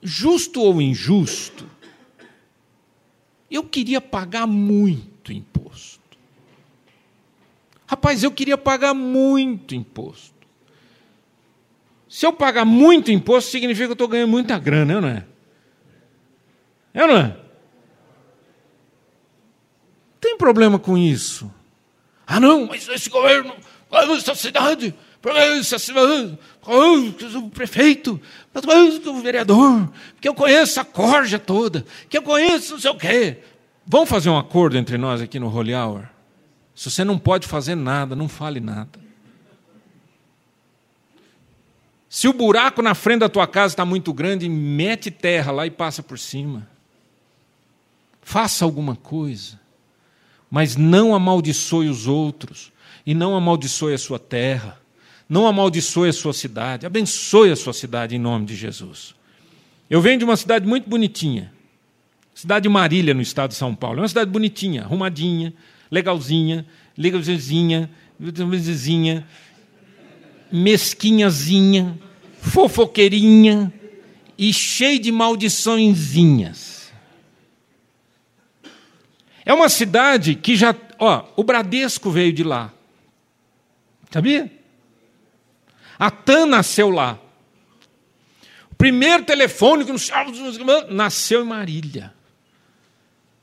justo 0.00 0.60
ou 0.62 0.80
injusto, 0.80 1.68
eu 3.50 3.64
queria 3.64 4.00
pagar 4.00 4.46
muito 4.46 5.32
imposto. 5.32 5.98
Rapaz, 7.88 8.22
eu 8.22 8.30
queria 8.30 8.56
pagar 8.56 8.94
muito 8.94 9.74
imposto. 9.74 10.46
Se 12.08 12.24
eu 12.24 12.32
pagar 12.32 12.64
muito 12.64 13.10
imposto, 13.10 13.50
significa 13.50 13.86
que 13.86 13.90
eu 13.90 13.94
estou 13.94 14.06
ganhando 14.06 14.30
muita 14.30 14.56
grana, 14.60 15.00
não 15.00 15.08
é? 15.08 15.24
É 16.96 17.06
não 17.06 17.14
é? 17.14 17.22
Não 17.24 17.36
tem 20.18 20.38
problema 20.38 20.78
com 20.78 20.96
isso. 20.96 21.52
Ah, 22.26 22.40
não, 22.40 22.66
mas 22.66 22.88
esse 22.88 23.10
governo, 23.10 23.54
essa 23.92 24.34
cidade, 24.34 24.94
essa 25.60 25.78
cidade, 25.78 26.38
o 27.36 27.50
prefeito, 27.50 28.18
o 29.06 29.20
vereador, 29.20 29.92
que 30.20 30.26
eu 30.26 30.34
conheço 30.34 30.80
a 30.80 30.84
corja 30.86 31.38
toda, 31.38 31.84
que 32.08 32.16
eu 32.16 32.22
conheço 32.22 32.72
não 32.72 32.80
sei 32.80 32.90
o 32.90 32.96
quê. 32.96 33.40
Vamos 33.86 34.08
fazer 34.08 34.30
um 34.30 34.38
acordo 34.38 34.78
entre 34.78 34.96
nós 34.96 35.20
aqui 35.20 35.38
no 35.38 35.54
Holy 35.54 35.74
Hour? 35.74 36.08
Se 36.74 36.90
você 36.90 37.04
não 37.04 37.18
pode 37.18 37.46
fazer 37.46 37.74
nada, 37.74 38.16
não 38.16 38.26
fale 38.26 38.58
nada. 38.58 38.98
Se 42.08 42.26
o 42.26 42.32
buraco 42.32 42.80
na 42.80 42.94
frente 42.94 43.20
da 43.20 43.28
tua 43.28 43.46
casa 43.46 43.74
está 43.74 43.84
muito 43.84 44.14
grande, 44.14 44.48
mete 44.48 45.10
terra 45.10 45.52
lá 45.52 45.66
e 45.66 45.70
passa 45.70 46.02
por 46.02 46.18
cima. 46.18 46.66
Faça 48.28 48.64
alguma 48.64 48.96
coisa 48.96 49.66
mas 50.50 50.76
não 50.76 51.14
amaldiçoe 51.14 51.88
os 51.88 52.06
outros, 52.06 52.72
e 53.04 53.14
não 53.14 53.36
amaldiçoe 53.36 53.94
a 53.94 53.98
sua 53.98 54.18
terra, 54.18 54.80
não 55.28 55.46
amaldiçoe 55.46 56.08
a 56.08 56.12
sua 56.12 56.32
cidade, 56.32 56.86
abençoe 56.86 57.50
a 57.50 57.56
sua 57.56 57.72
cidade 57.72 58.16
em 58.16 58.18
nome 58.18 58.46
de 58.46 58.56
Jesus. 58.56 59.14
Eu 59.88 60.00
venho 60.00 60.18
de 60.18 60.24
uma 60.24 60.36
cidade 60.36 60.66
muito 60.66 60.88
bonitinha, 60.88 61.52
cidade 62.34 62.64
de 62.64 62.68
Marília, 62.68 63.14
no 63.14 63.20
estado 63.20 63.50
de 63.50 63.56
São 63.56 63.74
Paulo. 63.74 63.98
É 63.98 64.02
uma 64.02 64.08
cidade 64.08 64.30
bonitinha, 64.30 64.82
arrumadinha, 64.82 65.52
legalzinha, 65.90 66.66
legalzinha, 66.96 67.90
mesquinhazinha, 70.50 71.98
fofoqueirinha 72.40 73.72
e 74.38 74.52
cheia 74.52 74.98
de 74.98 75.12
maldiçõezinhas. 75.12 76.65
É 79.46 79.54
uma 79.54 79.68
cidade 79.68 80.34
que 80.34 80.56
já. 80.56 80.74
Ó, 80.98 81.24
o 81.36 81.44
Bradesco 81.44 82.10
veio 82.10 82.32
de 82.32 82.42
lá. 82.42 82.72
Sabia? 84.10 84.50
A 85.96 86.10
TAM 86.10 86.46
nasceu 86.46 86.90
lá. 86.90 87.16
O 88.72 88.74
primeiro 88.74 89.24
telefônico 89.24 89.92
nasceu 90.90 91.42
em 91.42 91.46
Marília. 91.46 92.12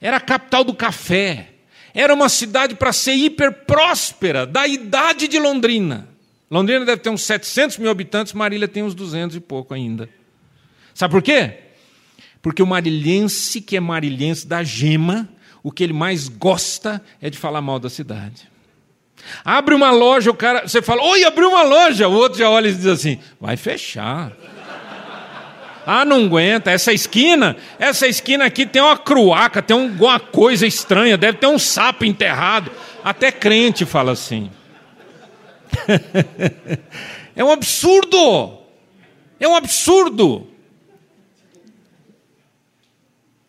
Era 0.02 0.18
a 0.18 0.20
capital 0.20 0.66
do 0.66 0.76
café. 0.76 1.54
Era 1.94 2.14
uma 2.14 2.28
cidade 2.28 2.76
para 2.76 2.92
ser 2.92 3.14
hiper 3.14 3.66
próspera, 3.66 4.46
da 4.46 4.68
idade 4.68 5.28
de 5.28 5.40
Londrina. 5.40 6.10
Londrina 6.52 6.86
deve 6.86 7.02
ter 7.02 7.10
uns 7.10 7.22
700 7.22 7.78
mil 7.78 7.90
habitantes, 7.90 8.34
Marília 8.34 8.68
tem 8.68 8.84
uns 8.84 8.94
200 8.94 9.38
e 9.38 9.40
pouco 9.40 9.74
ainda. 9.74 10.10
Sabe 10.94 11.12
por 11.14 11.22
quê? 11.22 11.60
Porque 12.42 12.62
o 12.62 12.68
marilhense, 12.68 13.62
que 13.62 13.78
é 13.78 13.80
marilhense 13.80 14.46
da 14.46 14.64
gema, 14.64 15.30
o 15.64 15.72
que 15.72 15.84
ele 15.84 15.94
mais 15.94 16.28
gosta 16.28 17.02
é 17.22 17.30
de 17.30 17.38
falar 17.38 17.62
mal 17.62 17.80
da 17.80 17.90
cidade. 17.90 18.52
Abre 19.46 19.74
uma 19.74 19.90
loja, 19.92 20.30
o 20.30 20.34
cara, 20.34 20.68
você 20.68 20.82
fala, 20.82 21.02
oi, 21.02 21.24
abriu 21.24 21.50
uma 21.50 21.64
loja. 21.64 22.08
O 22.10 22.14
outro 22.14 22.38
já 22.38 22.50
olha 22.50 22.68
e 22.68 22.74
diz 22.74 22.86
assim: 22.86 23.20
vai 23.40 23.56
fechar. 23.56 24.34
Ah, 25.86 26.06
não 26.06 26.26
aguenta. 26.26 26.72
Essa 26.72 26.94
esquina, 26.94 27.56
essa 27.80 28.08
esquina 28.08 28.46
aqui 28.46 28.66
tem 28.66 28.82
uma 28.82 28.98
cruaca, 28.98 29.62
tem 29.62 29.78
alguma 29.80 30.20
coisa 30.20 30.66
estranha, 30.66 31.18
deve 31.18 31.38
ter 31.38 31.48
um 31.48 31.60
sapo 31.60 32.06
enterrado. 32.06 32.72
Até 33.04 33.32
crente 33.32 33.86
fala 33.86 34.12
assim. 34.12 34.50
é 37.36 37.44
um 37.44 37.52
absurdo. 37.52 38.60
É 39.40 39.48
um 39.48 39.56
absurdo. 39.56 40.48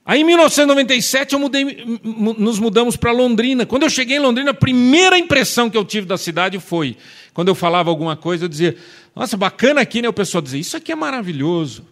Aí 0.07 0.21
em 0.21 0.25
1997 0.25 1.33
eu 1.33 1.41
mudei, 1.41 1.65
nos 2.05 2.59
mudamos 2.59 2.95
para 2.95 3.11
Londrina. 3.11 3.65
Quando 3.65 3.85
eu 3.85 3.91
cheguei 3.91 4.19
em 4.19 4.21
Londrina, 4.21 4.51
a 4.51 4.55
primeira 4.55 5.19
impressão 5.19 5.71
que 5.71 5.77
eu 5.79 5.85
tive 5.85 6.07
da 6.07 6.19
cidade 6.19 6.61
foi, 6.61 6.97
quando 7.33 7.49
eu 7.49 7.55
falava 7.55 7.89
alguma 7.89 8.15
coisa, 8.15 8.45
eu 8.45 8.49
dizia: 8.49 8.77
"Nossa, 9.17 9.35
bacana 9.35 9.81
aqui", 9.81 10.03
né? 10.03 10.09
O 10.09 10.13
pessoal 10.13 10.43
dizia: 10.43 10.61
"Isso 10.61 10.77
aqui 10.77 10.93
é 10.93 10.95
maravilhoso". 10.95 11.87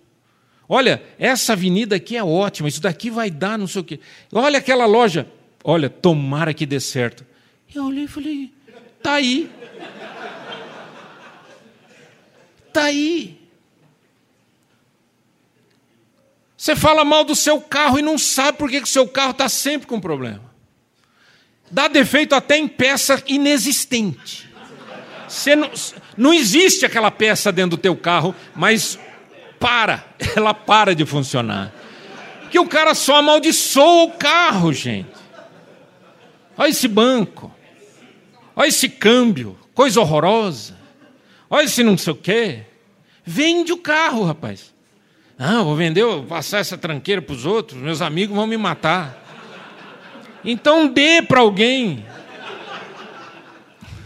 Olha, 0.68 1.03
essa 1.18 1.55
avenida 1.55 1.96
aqui 1.96 2.14
é 2.14 2.22
ótima, 2.22 2.68
isso 2.68 2.83
daqui 2.83 3.11
vai 3.11 3.31
dar, 3.31 3.59
não 3.59 3.66
sei 3.66 3.81
o 3.81 3.85
quê. 3.85 3.98
Olha 4.31 4.59
aquela 4.59 4.85
loja. 4.85 5.27
Olha, 5.64 5.88
tomara 5.88 6.53
que 6.53 6.66
dê 6.66 6.81
certo. 6.81 7.25
Eu 7.75 7.87
olhei 7.87 8.05
e 8.05 8.09
falei: 8.09 8.53
"Tá 9.03 9.14
aí". 9.14 9.51
Tá 12.72 12.85
aí. 12.85 13.42
Você 16.62 16.77
fala 16.77 17.05
mal 17.05 17.25
do 17.25 17.35
seu 17.35 17.61
carro 17.61 17.98
e 17.98 18.03
não 18.03 18.16
sabe 18.16 18.57
por 18.57 18.70
que 18.70 18.79
o 18.79 18.87
seu 18.87 19.09
carro 19.09 19.33
está 19.33 19.48
sempre 19.48 19.88
com 19.88 20.01
problema. 20.01 20.44
Dá 21.68 21.88
defeito 21.88 22.37
até 22.37 22.57
em 22.57 22.68
peça 22.68 23.20
inexistente. 23.27 24.48
Você 25.27 25.57
não, 25.57 25.68
não 26.16 26.33
existe 26.33 26.87
aquela 26.87 27.11
peça 27.11 27.51
dentro 27.51 27.70
do 27.70 27.79
teu 27.79 27.96
carro, 27.96 28.33
mas 28.55 28.96
para, 29.59 30.07
ela 30.37 30.55
para 30.55 30.94
de 30.94 31.05
funcionar. 31.05 31.72
Que 32.48 32.61
o 32.61 32.68
cara 32.68 32.94
só 32.94 33.16
amaldiçoa 33.16 34.05
o 34.05 34.12
carro, 34.12 34.72
gente. 34.72 35.11
Olha 36.57 36.70
esse 36.70 36.87
banco. 36.87 37.53
Olha 38.55 38.68
esse 38.68 38.88
câmbio, 38.88 39.59
coisa 39.75 40.01
horrorosa. 40.01 40.79
Olha 41.51 41.64
esse 41.64 41.83
não 41.83 41.98
sei 41.98 42.12
o 42.12 42.16
quê. 42.16 42.62
Vende 43.25 43.72
o 43.72 43.79
carro, 43.79 44.22
rapaz. 44.22 44.72
Ah, 45.38 45.62
vou 45.62 45.75
vender, 45.75 46.05
vou 46.05 46.23
passar 46.25 46.59
essa 46.59 46.77
tranqueira 46.79 47.21
para 47.21 47.35
os 47.35 47.47
outros, 47.47 47.81
meus 47.81 48.01
amigos 48.03 48.37
vão 48.37 48.47
me 48.47 48.57
matar. 48.57 49.18
Então 50.45 50.88
dê 50.88 51.23
para 51.23 51.40
alguém. 51.40 52.05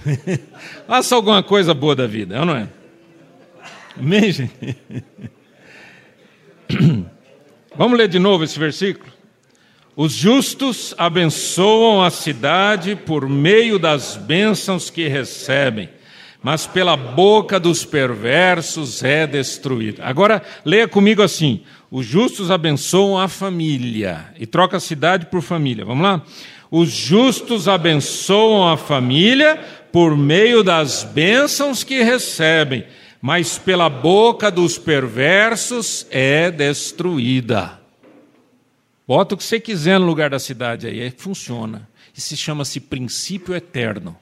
Faça 0.86 1.14
alguma 1.14 1.42
coisa 1.42 1.74
boa 1.74 1.96
da 1.96 2.06
vida, 2.06 2.44
não 2.44 2.56
é? 2.56 2.68
Amém, 3.98 4.30
gente? 4.30 4.76
Vamos 7.74 7.98
ler 7.98 8.08
de 8.08 8.18
novo 8.18 8.44
esse 8.44 8.58
versículo? 8.58 9.12
Os 9.94 10.12
justos 10.12 10.94
abençoam 10.98 12.02
a 12.02 12.10
cidade 12.10 12.94
por 12.94 13.28
meio 13.28 13.78
das 13.78 14.16
bênçãos 14.16 14.90
que 14.90 15.08
recebem 15.08 15.88
mas 16.46 16.64
pela 16.64 16.96
boca 16.96 17.58
dos 17.58 17.84
perversos 17.84 19.02
é 19.02 19.26
destruído. 19.26 20.00
Agora, 20.00 20.40
leia 20.64 20.86
comigo 20.86 21.20
assim: 21.20 21.64
os 21.90 22.06
justos 22.06 22.52
abençoam 22.52 23.18
a 23.18 23.26
família, 23.26 24.32
e 24.38 24.46
troca 24.46 24.76
a 24.76 24.80
cidade 24.80 25.26
por 25.26 25.42
família. 25.42 25.84
Vamos 25.84 26.04
lá? 26.04 26.22
Os 26.70 26.88
justos 26.88 27.66
abençoam 27.66 28.68
a 28.68 28.76
família 28.76 29.56
por 29.90 30.16
meio 30.16 30.62
das 30.62 31.02
bênçãos 31.02 31.82
que 31.82 32.00
recebem, 32.04 32.86
mas 33.20 33.58
pela 33.58 33.88
boca 33.88 34.48
dos 34.48 34.78
perversos 34.78 36.06
é 36.12 36.48
destruída. 36.48 37.80
Bota 39.04 39.34
o 39.34 39.36
que 39.36 39.42
você 39.42 39.58
quiser 39.58 39.98
no 39.98 40.06
lugar 40.06 40.30
da 40.30 40.38
cidade 40.38 40.86
aí, 40.86 41.12
funciona. 41.16 41.88
Isso 42.16 42.36
chama-se 42.36 42.78
princípio 42.78 43.52
eterno. 43.52 44.16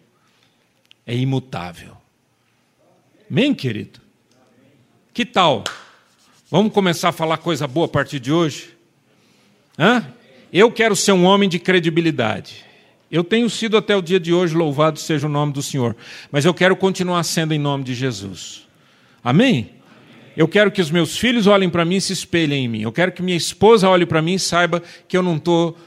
É 1.07 1.15
imutável. 1.15 2.03
Amém, 3.31 3.55
querido? 3.55 4.01
Que 5.13 5.25
tal? 5.25 5.65
Vamos 6.51 6.73
começar 6.73 7.09
a 7.09 7.13
falar 7.13 7.39
coisa 7.39 7.67
boa 7.67 7.87
a 7.87 7.89
partir 7.89 8.21
de 8.21 8.31
hoje? 8.31 8.71
Hã? 9.79 10.07
Eu 10.53 10.71
quero 10.71 10.95
ser 10.95 11.13
um 11.13 11.25
homem 11.25 11.49
de 11.49 11.59
credibilidade. 11.59 12.65
Eu 13.11 13.25
tenho 13.25 13.49
sido 13.49 13.77
até 13.77 13.97
o 13.97 14.03
dia 14.03 14.21
de 14.21 14.33
hoje, 14.33 14.55
louvado 14.55 14.99
seja 14.99 15.27
o 15.27 15.31
nome 15.31 15.53
do 15.53 15.63
Senhor. 15.63 15.97
Mas 16.31 16.45
eu 16.45 16.53
quero 16.53 16.77
continuar 16.77 17.23
sendo 17.25 17.55
em 17.55 17.59
nome 17.59 17.83
de 17.83 17.95
Jesus. 17.95 18.67
Amém? 19.23 19.71
Eu 20.37 20.47
quero 20.47 20.71
que 20.71 20.81
os 20.81 20.91
meus 20.91 21.17
filhos 21.17 21.47
olhem 21.47 21.71
para 21.71 21.85
mim 21.85 21.97
e 21.97 22.01
se 22.01 22.13
espelhem 22.13 22.65
em 22.65 22.69
mim. 22.69 22.83
Eu 22.83 22.93
quero 22.93 23.13
que 23.13 23.23
minha 23.23 23.37
esposa 23.37 23.89
olhe 23.89 24.05
para 24.05 24.21
mim 24.21 24.35
e 24.35 24.39
saiba 24.39 24.83
que 25.09 25.17
eu 25.17 25.23
não 25.23 25.37
estou 25.37 25.79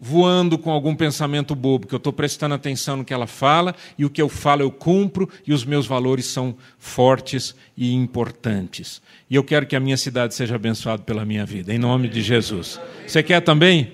voando 0.00 0.58
com 0.58 0.70
algum 0.70 0.94
pensamento 0.94 1.54
bobo, 1.54 1.86
que 1.86 1.94
eu 1.94 1.98
estou 1.98 2.12
prestando 2.12 2.54
atenção 2.54 2.98
no 2.98 3.04
que 3.04 3.14
ela 3.14 3.26
fala 3.26 3.74
e 3.98 4.04
o 4.04 4.10
que 4.10 4.20
eu 4.20 4.28
falo 4.28 4.62
eu 4.62 4.70
cumpro 4.70 5.28
e 5.46 5.52
os 5.52 5.64
meus 5.64 5.86
valores 5.86 6.26
são 6.26 6.54
fortes 6.78 7.54
e 7.76 7.92
importantes. 7.92 9.00
E 9.28 9.34
eu 9.34 9.42
quero 9.42 9.66
que 9.66 9.74
a 9.74 9.80
minha 9.80 9.96
cidade 9.96 10.34
seja 10.34 10.54
abençoada 10.54 11.02
pela 11.02 11.24
minha 11.24 11.44
vida, 11.44 11.72
em 11.72 11.78
nome 11.78 12.08
de 12.08 12.22
Jesus. 12.22 12.78
Você 13.06 13.22
quer 13.22 13.40
também? 13.40 13.92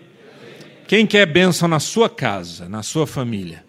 Quem 0.86 1.06
quer 1.06 1.24
bênção 1.26 1.68
na 1.68 1.80
sua 1.80 2.10
casa, 2.10 2.68
na 2.68 2.82
sua 2.82 3.06
família? 3.06 3.64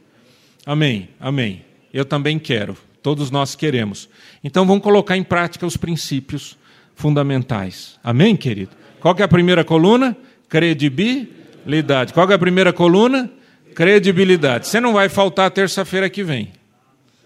Amém, 0.65 1.09
amém. 1.19 1.63
Eu 1.93 2.03
também 2.03 2.39
quero, 2.39 2.75
todos 3.01 3.29
nós 3.29 3.55
queremos. 3.55 4.09
Então 4.43 4.65
vamos 4.65 4.83
colocar 4.83 5.15
em 5.15 5.23
prática 5.23 5.65
os 5.65 5.77
princípios 5.77 6.57
fundamentais. 6.95 7.99
Amém, 8.03 8.35
querido? 8.35 8.71
Qual 8.99 9.15
é 9.17 9.23
a 9.23 9.27
primeira 9.27 9.63
coluna? 9.63 10.17
Credibilidade 10.49 11.42
Credibilidade. 11.63 12.13
Qual 12.13 12.29
é 12.29 12.33
a 12.33 12.39
primeira 12.39 12.73
coluna? 12.73 13.31
Credibilidade. 13.73 14.67
Você 14.67 14.79
não 14.79 14.93
vai 14.93 15.09
faltar 15.09 15.49
terça-feira 15.49 16.09
que 16.09 16.23
vem. 16.23 16.51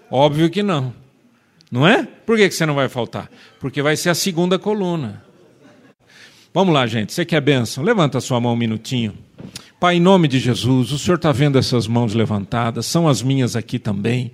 Óbvio 0.09 0.49
que 0.49 0.63
não. 0.63 0.93
Não 1.71 1.85
é? 1.85 2.07
Por 2.25 2.37
que 2.37 2.49
você 2.49 2.65
não 2.65 2.75
vai 2.75 2.87
faltar? 2.87 3.29
Porque 3.59 3.81
vai 3.81 3.97
ser 3.97 4.09
a 4.09 4.15
segunda 4.15 4.57
coluna. 4.57 5.23
Vamos 6.53 6.73
lá, 6.73 6.87
gente. 6.87 7.13
Você 7.13 7.25
quer 7.25 7.41
bênção? 7.41 7.83
Levanta 7.83 8.19
a 8.19 8.21
sua 8.21 8.39
mão 8.39 8.53
um 8.53 8.57
minutinho. 8.57 9.13
Pai, 9.79 9.97
em 9.97 9.99
nome 9.99 10.27
de 10.27 10.39
Jesus, 10.39 10.91
o 10.91 10.97
Senhor 10.97 11.17
está 11.17 11.31
vendo 11.31 11.59
essas 11.59 11.85
mãos 11.85 12.15
levantadas, 12.15 12.87
são 12.87 13.07
as 13.07 13.21
minhas 13.21 13.55
aqui 13.55 13.77
também. 13.77 14.31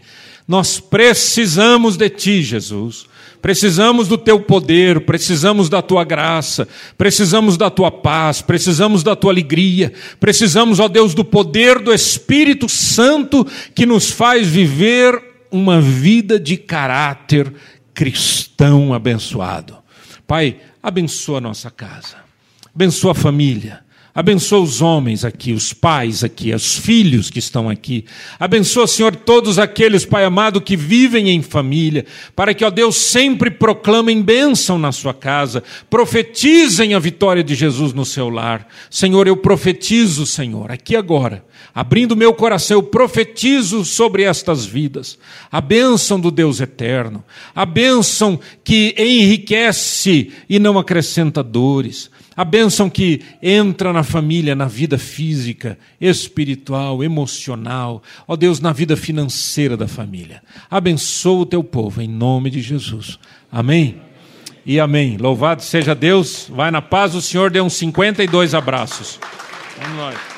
Nós 0.48 0.80
precisamos 0.80 1.98
de 1.98 2.10
Ti, 2.10 2.42
Jesus. 2.42 3.08
Precisamos 3.44 4.08
do 4.08 4.18
teu 4.18 4.40
poder, 4.40 5.02
precisamos 5.02 5.68
da 5.68 5.82
tua 5.82 6.06
graça, 6.06 6.66
precisamos 6.98 7.58
da 7.58 7.70
tua 7.70 7.92
paz, 7.92 8.42
precisamos 8.42 9.04
da 9.04 9.18
tua 9.18 9.34
alegria, 9.34 9.92
precisamos, 10.18 10.80
ó 10.80 10.88
Deus, 10.88 11.14
do 11.14 11.26
poder 11.26 11.80
do 11.80 11.94
Espírito 11.94 12.70
Santo 12.70 13.46
que 13.76 13.86
nos 13.86 14.10
faz 14.10 14.48
viver 14.48 15.22
uma 15.52 15.82
vida 15.82 16.40
de 16.40 16.56
caráter 16.56 17.54
cristão 17.94 18.94
abençoado. 18.94 19.76
Pai, 20.26 20.56
abençoa 20.82 21.40
a 21.40 21.42
nossa 21.42 21.70
casa, 21.70 22.16
abençoa 22.74 23.12
a 23.12 23.16
família, 23.16 23.83
Abençoa 24.16 24.60
os 24.60 24.80
homens 24.80 25.26
aqui, 25.26 25.54
os 25.54 25.74
pais 25.74 26.24
aqui, 26.24 26.54
os 26.54 26.78
filhos 26.78 27.32
que 27.32 27.40
estão 27.40 27.68
aqui. 27.68 28.06
Abençoa, 28.40 28.86
Senhor, 28.86 29.16
todos 29.16 29.58
aqueles, 29.58 30.06
Pai 30.06 30.24
amado, 30.24 30.62
que 30.62 30.78
vivem 30.78 31.32
em 31.32 31.42
família, 31.42 32.06
para 32.36 32.54
que, 32.54 32.64
ó 32.64 32.70
Deus, 32.70 32.96
sempre 32.96 33.50
proclamem 33.50 34.22
bênção 34.22 34.78
na 34.78 34.92
sua 34.92 35.16
casa, 35.16 35.64
profetizem 35.90 36.94
a 36.94 37.00
vitória 37.00 37.44
de 37.44 37.56
Jesus 37.56 37.92
no 37.92 38.06
seu 38.06 38.30
lar. 38.30 38.68
Senhor, 38.88 39.26
eu 39.26 39.36
profetizo, 39.36 40.28
Senhor, 40.28 40.72
aqui 40.72 40.96
agora, 40.96 41.44
abrindo 41.74 42.16
meu 42.16 42.36
coração, 42.36 42.78
eu 42.78 42.84
profetizo 42.84 43.84
sobre 43.84 44.22
estas 44.22 44.64
vidas 44.64 45.18
a 45.52 45.60
bênção 45.60 46.20
do 46.20 46.30
Deus 46.30 46.62
eterno, 46.62 47.24
a 47.56 47.66
bênção 47.66 48.40
que 48.64 48.94
enriquece 48.96 50.32
e 50.48 50.60
não 50.60 50.78
acrescenta 50.78 51.42
dores 51.42 52.12
a 52.36 52.44
bênção 52.44 52.90
que 52.90 53.22
entra 53.42 53.94
na 53.94 54.04
família, 54.04 54.56
na 54.56 54.66
vida 54.66 54.98
física, 54.98 55.78
espiritual, 56.00 57.04
emocional, 57.04 58.02
ó 58.28 58.36
Deus, 58.36 58.60
na 58.60 58.74
vida 58.74 58.96
financeira 58.96 59.78
da 59.78 59.88
família. 59.88 60.42
Abençoa 60.70 61.42
o 61.42 61.46
teu 61.46 61.64
povo, 61.64 62.02
em 62.02 62.08
nome 62.08 62.50
de 62.50 62.62
Jesus. 62.62 63.20
Amém? 63.52 64.02
E 64.66 64.80
amém. 64.80 65.18
Louvado 65.18 65.62
seja 65.62 65.94
Deus. 65.94 66.48
Vai 66.50 66.72
na 66.72 66.82
paz, 66.82 67.14
o 67.16 67.22
Senhor 67.22 67.52
dê 67.52 67.62
uns 67.62 67.74
52 67.74 68.56
abraços. 68.56 69.20
Vamos 69.80 69.98
nós. 69.98 70.33